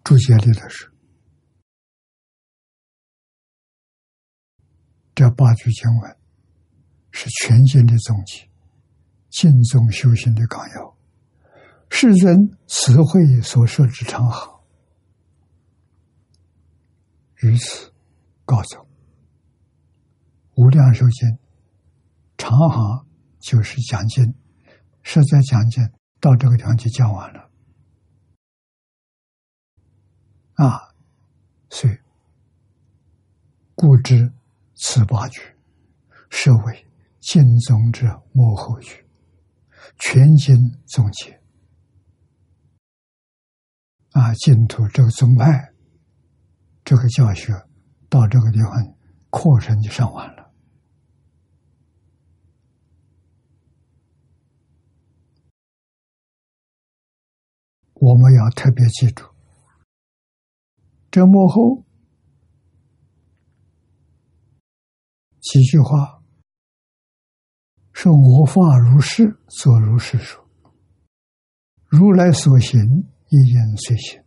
[0.03, 0.94] 注解里头是
[5.15, 6.17] 这八句经文
[7.11, 8.49] 是全经的总结，
[9.31, 10.97] 净宗修行的纲要，
[11.91, 12.37] 世尊
[12.67, 14.61] 慈慧所设之长行，
[17.43, 17.93] 于此。
[18.47, 18.87] 告诉
[20.55, 21.39] 无量寿经
[22.37, 23.07] 长行
[23.41, 24.35] 就是讲经，
[25.03, 25.83] 实在讲经
[26.21, 27.51] 到这个地方就讲完了
[30.57, 30.93] 啊，
[31.71, 31.97] 所以
[33.75, 34.31] 故知
[34.77, 35.41] 此八句
[36.31, 36.87] 设为
[37.21, 39.07] 经宗之幕后句，
[39.99, 40.57] 全经
[40.87, 41.41] 总结
[44.11, 45.73] 啊，净土这个宗派
[46.85, 47.53] 这个教学。
[48.11, 48.97] 到这个地方，
[49.29, 50.53] 课程就上完了。
[57.95, 59.25] 我们要特别记住，
[61.11, 61.84] 这幕后
[65.45, 66.23] 几句话
[67.93, 70.43] 说我法如是，作如是说。
[71.85, 72.81] 如来所行，
[73.29, 74.25] 一言随行。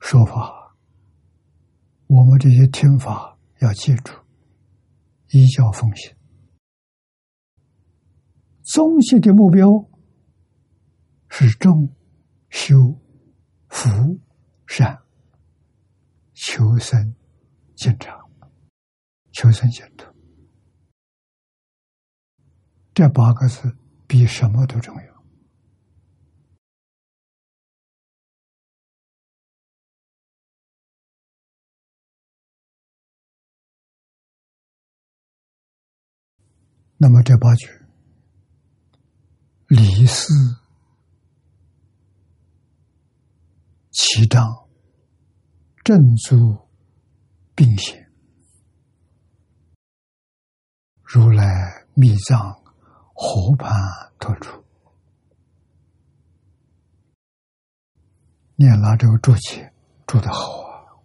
[0.00, 0.74] 说法。
[2.06, 4.14] 我们这些听法要记住，
[5.30, 6.16] 依教奉行，
[8.62, 9.68] 终极的目标
[11.28, 11.94] 是众
[12.48, 12.74] 修
[13.68, 14.18] 福
[14.66, 14.98] 善，
[16.32, 17.14] 求生
[17.84, 18.18] 净长，
[19.32, 20.10] 求生净土。
[22.94, 23.76] 这八个字
[24.06, 25.14] 比什么都重要。
[36.96, 37.68] 那么这八句，
[39.66, 40.32] 理事
[43.90, 44.66] 其章，
[45.84, 46.63] 正足
[47.54, 48.08] 并且，
[51.02, 52.52] 如来密藏
[53.14, 53.70] 河畔
[54.18, 54.64] 托出，
[58.56, 59.72] 念了这个注解，
[60.06, 60.98] 注的好啊，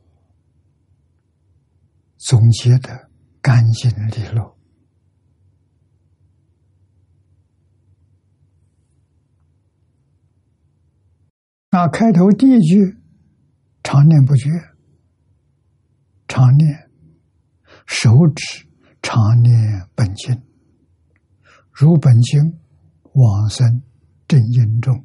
[2.17, 3.09] 总结的
[3.41, 4.57] 干净利落。
[11.71, 12.97] 那开头第一句，
[13.83, 14.49] 常念不绝，
[16.29, 16.89] 常念
[17.87, 18.67] 手指
[19.01, 19.51] 常念
[19.95, 20.43] 本经，
[21.73, 22.59] 如本经
[23.13, 23.81] 往生
[24.27, 25.03] 正因中。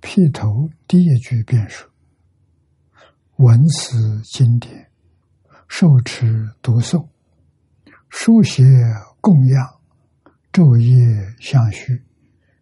[0.00, 1.90] 辟头第一句便说：
[3.38, 4.92] 闻此经典，
[5.66, 7.08] 受持读诵，
[8.08, 8.62] 书写
[9.20, 9.80] 供养，
[10.52, 12.04] 昼夜相续，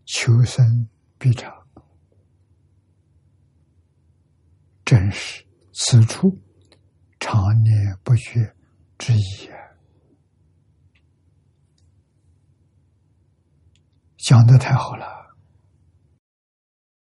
[0.06, 0.88] 求生
[1.18, 1.52] 必长。
[4.86, 5.44] 真是
[5.74, 6.38] 此处
[7.28, 8.54] 常年不绝
[8.98, 9.58] 之意啊！
[14.16, 15.04] 讲的太好了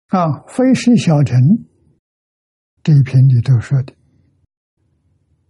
[0.07, 0.43] 啊！
[0.49, 1.39] 非是小乘
[2.83, 3.95] 这一篇里头说的，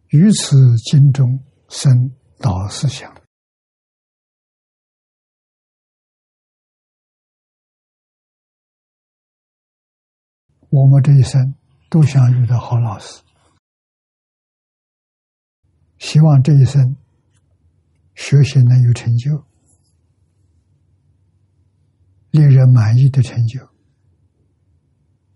[0.08, 2.10] 于此经中生
[2.40, 3.14] 导思想，
[10.68, 11.54] 我们这一生。
[11.90, 13.22] 都想遇到好老师，
[16.04, 16.96] 希望这一生
[18.14, 19.42] 学习能有成就，
[22.30, 23.66] 令人满意的成就，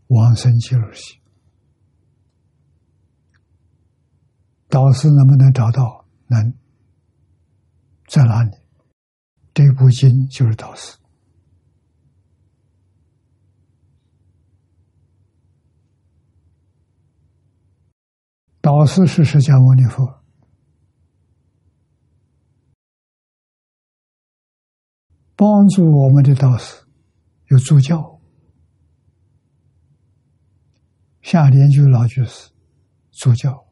[0.09, 1.19] 往生极乐世。
[4.69, 6.05] 导师能不能找到？
[6.27, 6.53] 能，
[8.07, 8.51] 在哪里？
[9.55, 10.99] 这部经就是导师。
[18.61, 20.18] 导师是释迦牟尼佛，
[25.41, 26.85] 帮助我们的导师
[27.47, 28.21] 有助教，
[31.23, 32.51] 下莲居老居士
[33.13, 33.69] 助教，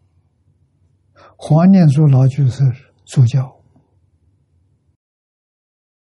[1.36, 2.62] 黄念珠老居士
[3.04, 3.60] 助教，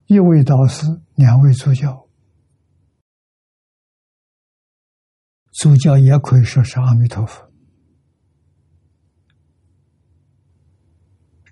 [0.08, 0.86] 一位导师，
[1.16, 2.10] 两位助教，
[5.54, 7.50] 助教也可以说是阿弥陀佛。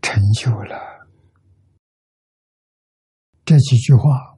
[0.01, 0.94] 成就了。
[3.55, 4.37] 这几句话：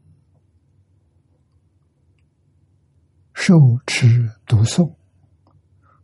[3.33, 3.55] 受
[3.87, 4.95] 持读诵、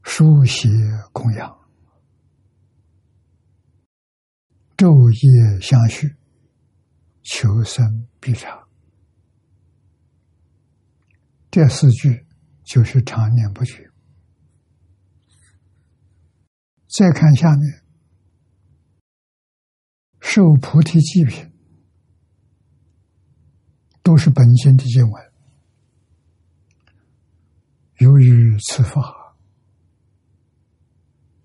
[0.02, 0.68] 书写
[1.12, 1.56] 供养、
[4.76, 6.16] 昼夜相续、
[7.22, 8.68] 求生必长。
[11.52, 12.26] 这四句
[12.64, 13.92] 就是常年不绝。
[16.88, 17.84] 再看下面。
[20.20, 21.53] 受菩提记品，
[24.04, 25.32] 都是本经的经文。
[27.98, 29.36] 由于此法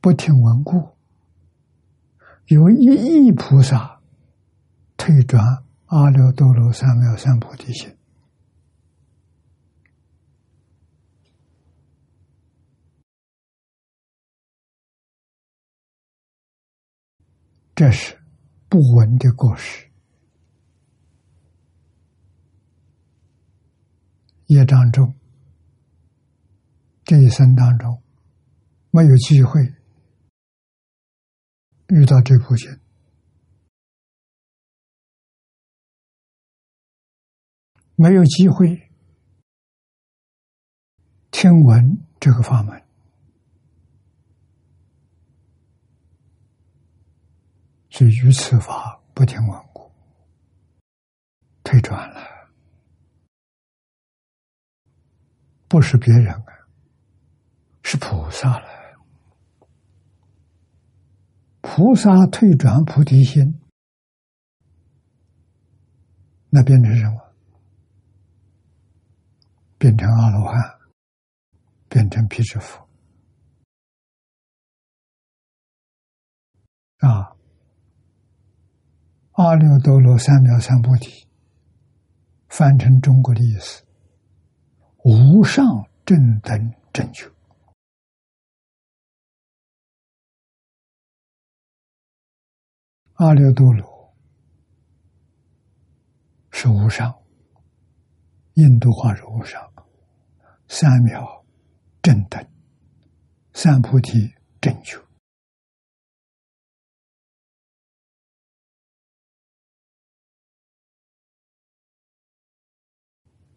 [0.00, 0.96] 不听闻故，
[2.46, 4.00] 有一亿菩萨
[4.96, 7.96] 退转阿耨多罗三藐三菩提心。
[17.74, 18.18] 这是。
[18.70, 19.87] 不闻的过失，
[24.48, 25.14] 业障中，
[27.04, 28.02] 这一生当中
[28.90, 29.60] 没有机会
[31.88, 32.80] 遇到这部经，
[37.94, 38.90] 没有机会
[41.30, 42.82] 听闻这个法门。
[47.90, 49.90] 是于此法不听闻故，
[51.64, 52.37] 退转了，
[55.68, 56.44] 不是别人啊，
[57.82, 58.66] 是菩萨了。
[61.60, 63.60] 菩萨退转菩提心，
[66.48, 67.34] 那变成什么？
[69.76, 70.78] 变成阿罗汉，
[71.88, 72.88] 变成辟支佛
[76.98, 77.36] 啊。
[79.32, 81.28] 阿耨多罗三藐三菩提，
[82.48, 83.84] 翻成中国的意思：
[85.04, 85.64] 无上
[86.04, 87.30] 正等正觉。
[93.14, 94.14] 阿耨多罗
[96.52, 97.12] 是无上，
[98.54, 99.72] 印度话是无上，
[100.68, 101.44] 三藐
[102.02, 102.44] 正等，
[103.52, 104.98] 三菩提正觉。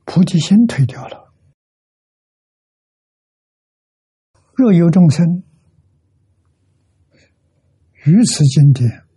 [0.06, 1.31] 菩提心退掉了，
[4.62, 5.42] 若有众生
[8.06, 9.08] 于此经典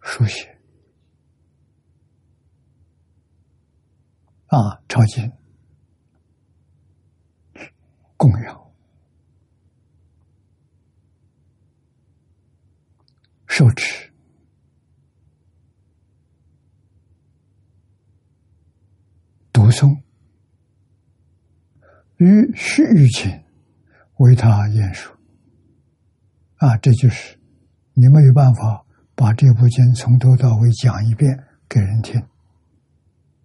[0.00, 0.58] 书写
[4.46, 5.32] 啊，抄经、
[8.16, 8.72] 供养、
[13.46, 14.12] 受持。
[19.52, 20.02] 读诵、
[22.22, 23.44] 于须臾前
[24.18, 25.16] 为他演说。
[26.56, 27.38] 啊，这就是
[27.94, 32.20] 你没有办法把这部经从头到尾讲一遍给人听。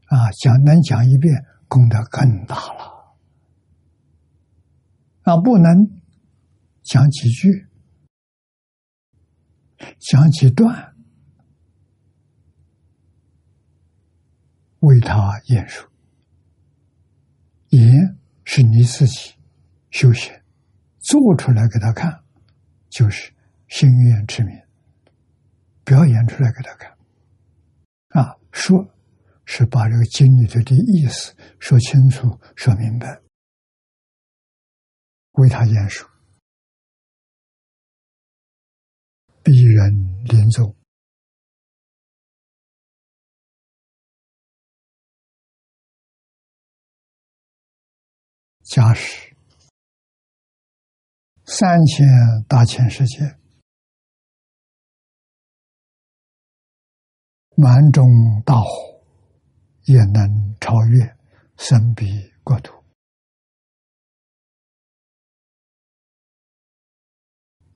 [0.06, 3.18] 啊，讲能讲一遍，功德更大了。
[5.24, 6.00] 啊，不能
[6.84, 7.68] 讲几句，
[10.00, 10.96] 讲几段，
[14.80, 15.90] 为他演说。
[17.70, 17.82] 也
[18.48, 19.36] 是你自己
[19.92, 20.34] 修行
[21.00, 22.24] 做出来给他看，
[22.90, 23.34] 就是
[23.68, 24.58] 心愿之名，
[25.84, 26.98] 表演出来给他看。
[28.10, 28.90] 啊，说。
[29.50, 33.22] 是把这个经里头的意思说清楚、说明白，
[35.32, 36.06] 为他演说，
[39.42, 40.76] 鄙人临终，
[48.70, 49.36] 假使
[51.46, 52.06] 三千
[52.48, 53.38] 大千世界，
[57.56, 58.06] 满中
[58.46, 58.98] 大火。
[59.88, 61.18] 也能超越
[61.56, 62.84] 神比国土，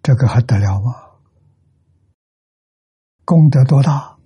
[0.03, 1.21] 这个还得了吗？
[3.23, 4.19] 功德多大？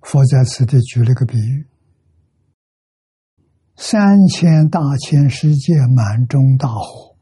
[0.00, 1.68] 佛在此地举了个比喻：
[3.76, 7.16] 三千大千世界满中大火，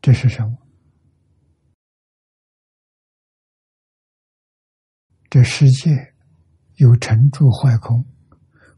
[0.00, 0.58] 这是什么？
[5.28, 6.14] 这世界。
[6.78, 8.06] 有成住坏空，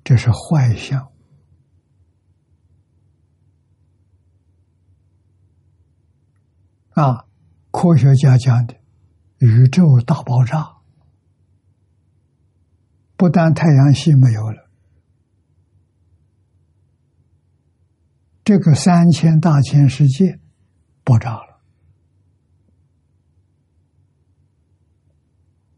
[0.02, 1.12] 这是坏相
[6.92, 7.26] 啊！
[7.70, 8.74] 科学家讲的
[9.36, 10.78] 宇宙大爆炸，
[13.18, 14.69] 不但太阳系没有了，
[18.50, 20.40] 这个三千大千世界
[21.04, 21.60] 爆炸了，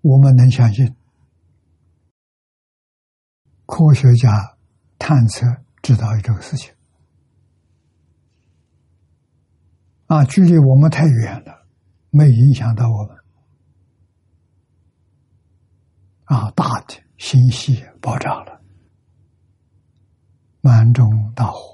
[0.01, 0.97] 我们能相信？
[3.67, 4.57] 科学家
[4.99, 5.45] 探测
[5.83, 6.73] 知道这个事情
[10.07, 11.67] 啊，距离我们太远了，
[12.09, 13.17] 没影响到我们
[16.25, 16.51] 啊。
[16.53, 18.63] 大的星系爆炸了，
[20.63, 21.72] 满中大火，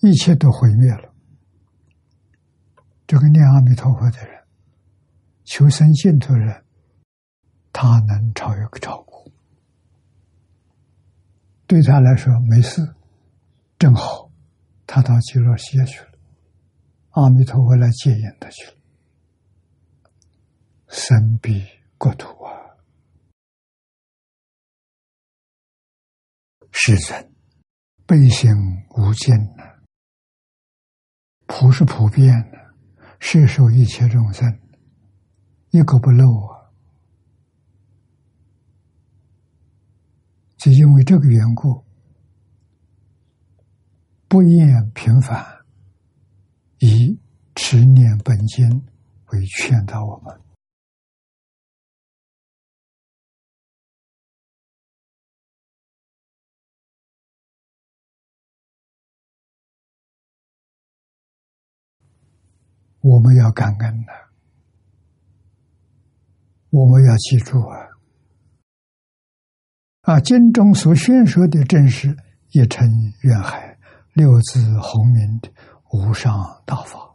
[0.00, 1.14] 一切都毁灭了。
[3.06, 4.44] 这个念阿弥陀佛的人，
[5.44, 6.64] 求生净土人，
[7.72, 9.30] 他能超越超过。
[11.66, 12.94] 对他来说没事，
[13.78, 14.30] 正好，
[14.86, 16.12] 他到极乐世界去了，
[17.10, 18.74] 阿弥陀佛来接引他去了。
[20.88, 21.66] 神彼
[21.98, 22.52] 国土啊，
[26.72, 27.34] 世人
[28.06, 28.50] 悲心
[28.96, 29.67] 无尽呐，
[31.48, 32.58] 普是普遍的，
[33.18, 34.60] 摄受一切众生，
[35.70, 36.70] 一个不漏啊。
[40.58, 41.82] 就因为这个缘故，
[44.28, 45.44] 不厌平凡，
[46.80, 47.18] 以
[47.54, 48.68] 持念本经
[49.30, 50.40] 为劝导我们。
[63.00, 64.12] 我们要感恩的，
[66.70, 67.88] 我们要记住啊。
[70.02, 72.16] 啊，经中所宣说的正是
[72.52, 72.88] 一尘
[73.22, 73.78] 愿海、
[74.14, 75.52] 六字洪名的
[75.92, 77.14] 无上大法。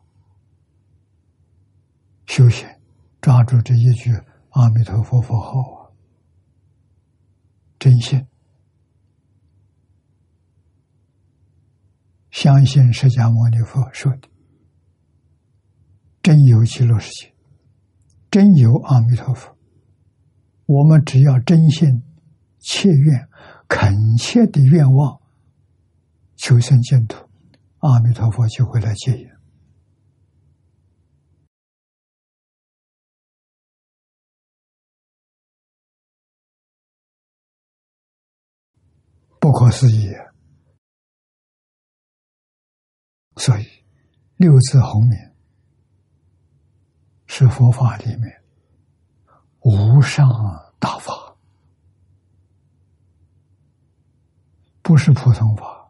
[2.25, 2.67] 修行，
[3.19, 4.11] 抓住这一句
[4.51, 5.91] 阿弥陀佛佛号啊，
[7.77, 8.25] 真心，
[12.31, 14.29] 相信释迦牟尼佛说的，
[16.23, 17.35] 真有极乐世界，
[18.31, 19.55] 真有阿弥陀佛。
[20.65, 22.01] 我们只要真心。
[22.65, 23.27] 切愿、
[23.67, 25.21] 恳切的愿望，
[26.37, 27.29] 求生净土，
[27.79, 29.29] 阿弥陀佛就会来接引。
[39.41, 40.09] 不可思议，
[43.35, 43.65] 所以
[44.37, 45.32] 六字红名
[47.35, 48.43] 是佛法里面
[49.61, 50.29] 无上
[50.77, 51.35] 大法。
[54.83, 55.89] 不是普通法，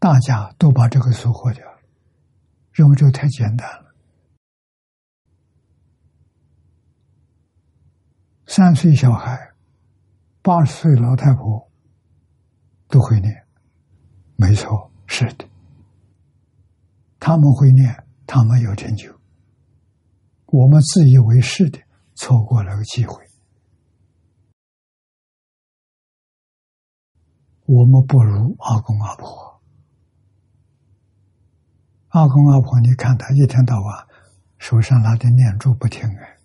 [0.00, 1.78] 大家都把这个收获掉了，
[2.72, 3.94] 认为这个太简单了。
[8.48, 9.52] 三岁小孩
[10.42, 11.70] 八十岁老太婆
[12.88, 13.46] 都会念，
[14.34, 15.48] 没错，是的，
[17.20, 19.16] 他们会念，他们有成就。
[20.50, 21.78] 我们自以为是的，
[22.14, 23.22] 错过了个机会。
[27.66, 29.62] 我们不如阿公阿婆。
[32.08, 34.08] 阿公阿婆，你看他一天到晚
[34.56, 36.38] 手上拿的念珠不停哎，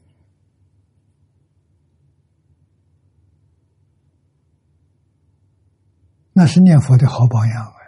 [6.34, 7.83] 那是念佛的好榜样啊！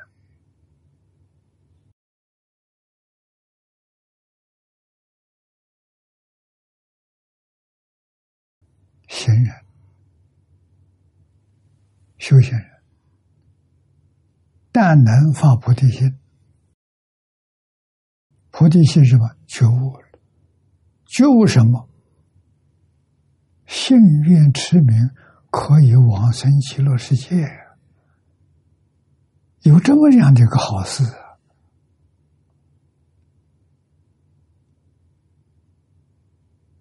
[9.15, 9.55] 闲人、
[12.17, 12.69] 修行人。
[14.73, 16.19] 但能发菩提心，
[18.51, 19.25] 菩提心什么？
[19.47, 20.19] 觉悟了，
[21.05, 21.87] 觉悟什么？
[23.65, 25.11] 幸愿持名
[25.49, 27.49] 可以往生极乐世界，
[29.61, 31.39] 有这么样的一个好事啊！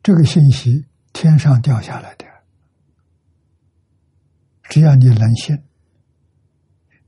[0.03, 2.27] 这个信息天上掉下来的，
[4.65, 5.57] 只要你能信。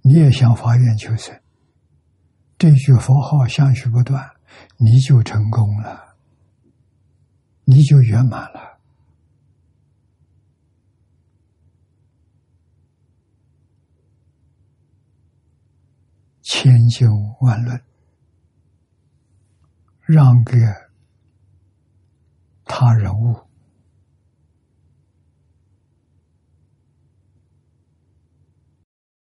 [0.00, 1.42] 你也想发愿求生，
[2.56, 4.24] 这句佛号相续不断，
[4.76, 6.16] 你就成功了，
[7.64, 8.78] 你就圆满了。
[16.42, 17.82] 千经万论，
[20.02, 20.56] 让给
[22.64, 23.45] 他人物。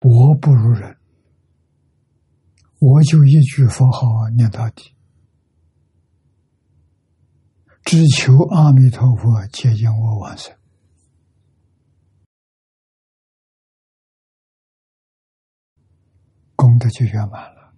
[0.06, 0.98] 我不如人，
[2.78, 4.94] 我就一句佛号念到底，
[7.84, 10.54] 只求阿弥陀佛接引我往生，
[16.54, 17.72] 功德就圆满了。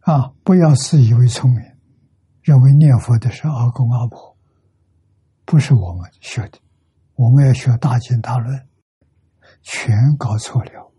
[0.00, 0.34] 啊！
[0.42, 1.60] 不要自以为聪明，
[2.42, 4.36] 认为念佛的是阿公阿婆，
[5.44, 6.58] 不是我们学的，
[7.14, 8.67] 我们要学大经大论。
[9.62, 10.92] 全搞错了，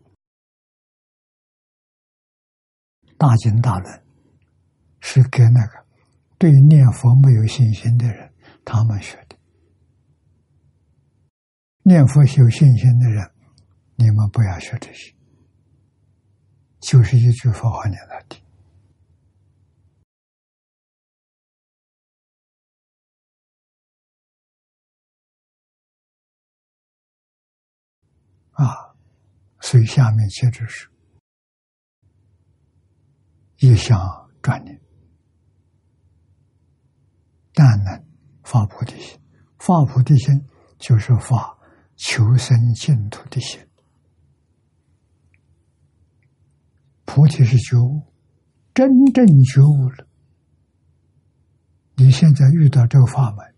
[3.17, 4.03] 大经大论
[5.01, 5.85] 是给那个
[6.37, 8.33] 对念佛没有信心的人
[8.63, 9.37] 他们学的。
[11.83, 13.31] 念佛有信心的人，
[13.95, 15.13] 你们不要学这些，
[16.79, 18.43] 就是一句佛号念到底。
[28.59, 28.93] 啊，
[29.61, 30.89] 所以下面接着是：
[33.59, 33.97] 一想
[34.41, 34.81] 转念，
[37.53, 38.05] 但能
[38.43, 39.17] 发菩提心。
[39.59, 40.45] 发菩提心
[40.77, 41.57] 就是发
[41.95, 43.65] 求生净土的心。
[47.05, 48.03] 菩提是觉悟，
[48.73, 50.05] 真正觉悟了。
[51.95, 53.55] 你现在遇到这个法门，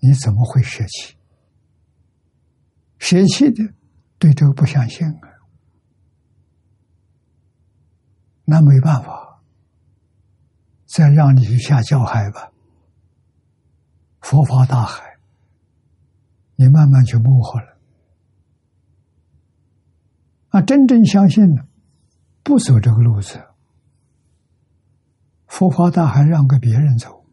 [0.00, 1.16] 你怎么会舍弃？
[2.98, 3.74] 舍弃的。
[4.22, 5.18] 对这个不相信啊，
[8.44, 9.42] 那没办法，
[10.86, 12.52] 再让你去下教海吧，
[14.20, 15.18] 佛法大海，
[16.54, 17.78] 你慢慢就模糊了。
[20.50, 21.66] 啊，真正相信的，
[22.44, 23.44] 不走这个路子，
[25.48, 27.24] 佛法大海让给别人走，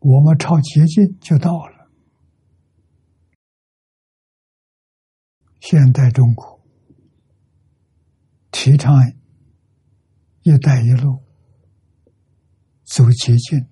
[0.00, 1.75] 我们朝捷径就到了。
[5.68, 6.62] 现代中国。
[8.52, 8.94] 提倡
[10.42, 11.20] “一带一路”，
[12.86, 13.66] 走捷径，“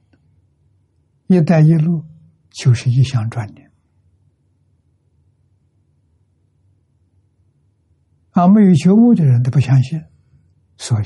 [1.29, 2.05] 一带一路”
[2.51, 3.65] 就是一项专利。
[8.31, 10.05] 啊，没有觉悟的人都不相信，
[10.77, 11.05] 所以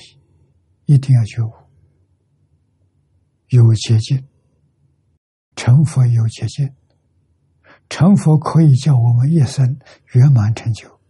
[0.86, 1.52] 一定要觉悟，
[3.48, 4.26] 有捷径，
[5.54, 6.77] 成佛有捷径。
[7.88, 9.78] 成佛可以叫我们一生
[10.12, 11.00] 圆满成就，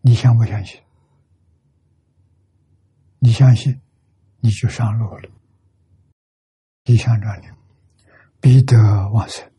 [0.00, 0.80] 你相不相信？
[3.20, 3.80] 你相信，
[4.40, 5.30] 你就上路了。
[6.84, 7.54] 理想转念，
[8.40, 8.76] 必得
[9.12, 9.50] 往生，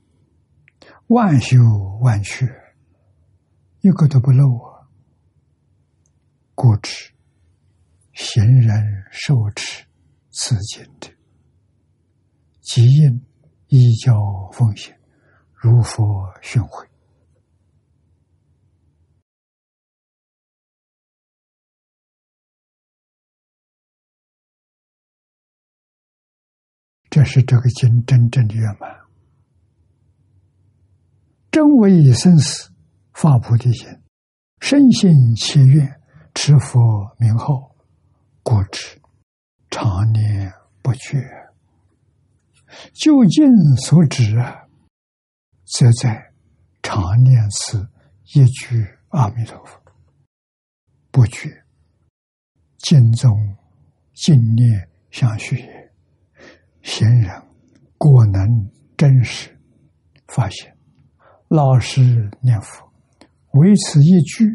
[1.08, 1.58] 万修
[2.02, 2.48] 万去，
[3.82, 4.88] 一个都不漏啊！
[6.54, 7.12] 故知
[8.14, 9.86] 行人受持
[10.32, 11.12] 此经者，
[12.62, 13.26] 即因。
[13.68, 14.94] 依教奉行，
[15.54, 16.88] 如佛训诲，
[27.10, 28.94] 这是这个经真正的圆满。
[31.50, 32.70] 真为生死
[33.14, 33.88] 发菩提心，
[34.60, 36.02] 深信切愿
[36.34, 37.74] 持佛名号，
[38.44, 39.02] 故知
[39.70, 41.45] 常年不绝。
[42.94, 43.46] 究竟
[43.78, 44.68] 所指啊，
[45.66, 46.32] 则在
[46.84, 47.88] 常念此
[48.34, 49.80] 一句阿弥陀佛，
[51.12, 51.50] 不觉。
[52.78, 53.32] 经中
[54.14, 55.92] 静念相续也，
[56.84, 57.42] 贤人
[57.98, 59.50] 果能真实
[60.28, 60.78] 发现，
[61.48, 62.88] 老实念佛，
[63.54, 64.46] 唯此一句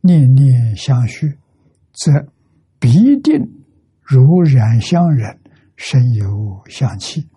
[0.00, 1.38] 念念相续，
[1.92, 2.10] 则
[2.80, 3.40] 必定
[4.02, 5.40] 如染香人，
[5.76, 7.28] 身有香气，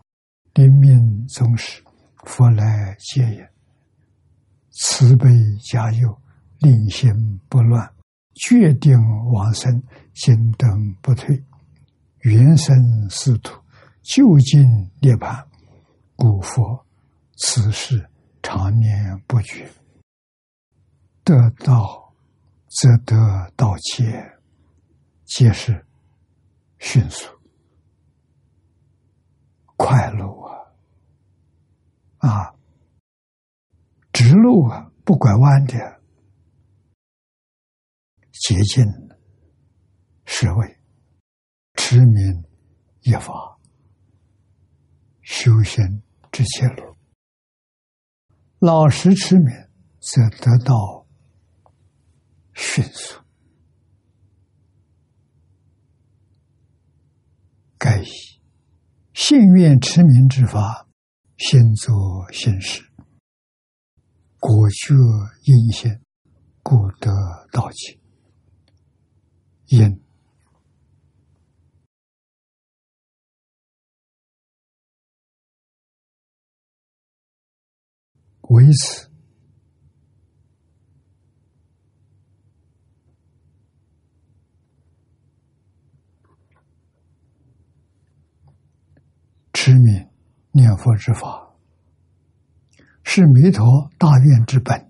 [0.53, 1.81] 临命终时，
[2.25, 3.45] 佛来接引，
[4.71, 5.27] 慈悲
[5.63, 6.21] 加佑，
[6.59, 7.89] 令心不乱。
[8.35, 8.97] 决定
[9.31, 9.83] 往生，
[10.13, 11.43] 心灯不退，
[12.19, 13.53] 原生师徒，
[14.01, 15.43] 究竟涅槃，
[16.15, 16.85] 古佛
[17.37, 18.09] 此事
[18.41, 19.69] 常年不绝。
[21.23, 22.13] 得道
[22.69, 24.37] 则得道切，
[25.25, 25.85] 皆是
[26.79, 27.27] 迅速
[29.79, 30.27] 快乐
[32.19, 32.27] 啊！
[32.27, 32.53] 啊，
[34.11, 36.01] 直路啊，不拐弯的。
[38.33, 38.83] 洁净
[40.25, 40.79] 是为
[41.75, 42.43] 持名
[43.03, 43.57] 一法
[45.21, 46.97] 修行之切路，
[48.59, 49.47] 老实持名
[50.01, 51.07] 则得到
[52.53, 53.23] 迅速。
[57.77, 58.38] 该以
[59.21, 60.87] 信愿持名之法，
[61.37, 61.93] 先做
[62.31, 62.81] 先事，
[64.39, 64.95] 果觉
[65.43, 66.01] 因现，
[66.63, 67.11] 故得
[67.51, 67.99] 道起。
[69.67, 70.01] 因
[78.43, 79.08] 为此，
[89.61, 90.09] 持名
[90.53, 91.53] 念佛之法，
[93.03, 94.89] 是弥陀大愿之本，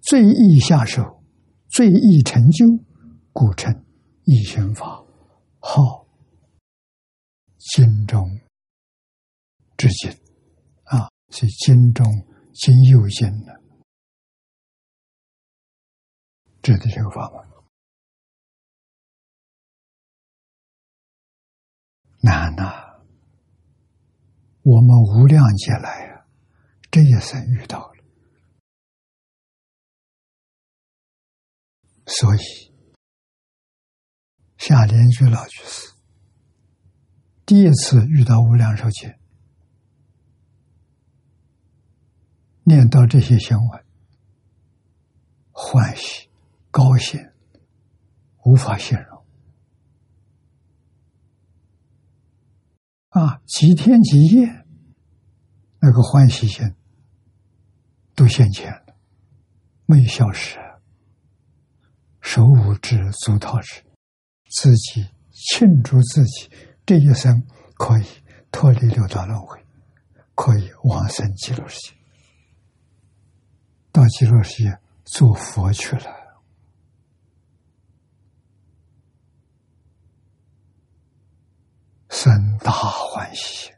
[0.00, 1.24] 最易下手，
[1.68, 2.64] 最易成就，
[3.32, 3.84] 故称。
[4.22, 5.04] 一心法
[5.58, 6.06] 号
[7.58, 8.24] 经中
[9.76, 10.08] 之经
[10.84, 12.06] 啊，是经中
[12.52, 13.60] 经又经的，
[16.62, 17.44] 指的这个法门
[22.22, 22.89] 难呐！
[24.70, 26.24] 我们无量劫来呀，
[26.92, 28.04] 这一生遇到了，
[32.06, 32.38] 所以。
[34.58, 35.94] 夏莲居老居士
[37.46, 39.12] 第一次遇到无量寿经，
[42.62, 43.84] 念到这些经文，
[45.50, 46.30] 欢喜、
[46.70, 47.18] 高兴，
[48.44, 49.24] 无法形容。
[53.08, 54.59] 啊，几天几夜，
[55.80, 56.74] 那个欢喜心
[58.14, 58.94] 都现前了，
[59.86, 60.58] 没消失，
[62.20, 63.82] 手舞之，足蹈之。
[64.50, 66.50] 自己庆祝自己
[66.84, 68.04] 这一生可以
[68.50, 69.64] 脱离六道轮回，
[70.34, 71.96] 可以往生极乐世界，
[73.90, 76.42] 到极乐世界做佛去了，
[82.10, 83.70] 生大欢喜。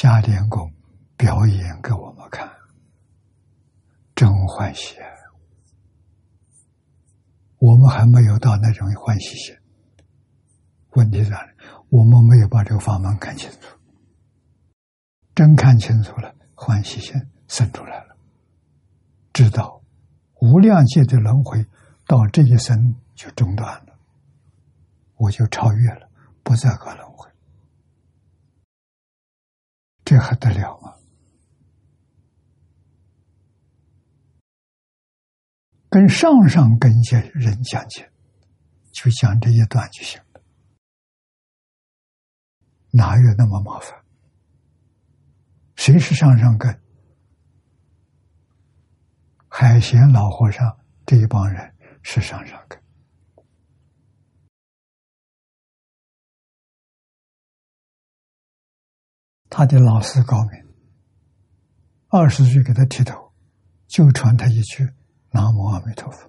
[0.00, 0.72] 夏莲公
[1.14, 2.50] 表演给我们看。
[4.14, 4.96] 真欢喜，
[7.58, 9.54] 我们还没有到那种欢喜心。
[10.92, 11.36] 问题在？
[11.90, 13.78] 我们没有把这个法门看清楚。
[15.34, 17.14] 真看清楚了，欢喜心
[17.46, 18.16] 生出来了，
[19.34, 19.82] 知道
[20.40, 21.62] 无量界的轮回
[22.06, 23.98] 到这一生就中断了，
[25.16, 26.08] 我就超越了，
[26.42, 27.28] 不再搞轮回，
[30.10, 30.92] 这还得了吗？
[35.88, 38.10] 跟上上根些人讲解，
[38.90, 40.42] 就讲这一段就行了，
[42.90, 44.04] 哪有那么麻烦？
[45.76, 46.82] 谁是上上根？
[49.46, 52.79] 海贤老和尚这一帮人是上上根，
[59.50, 60.64] 他的老师高明，
[62.08, 63.32] 二十岁给他剃头，
[63.88, 64.88] 就传他一句。
[65.32, 66.28] 南无阿弥陀佛，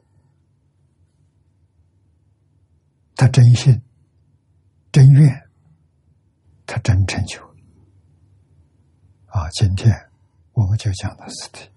[3.15, 3.81] 他真心、
[4.91, 5.49] 真愿，
[6.67, 7.41] 他真成就。
[9.25, 9.91] 啊，今天
[10.51, 11.70] 我们就讲到此地。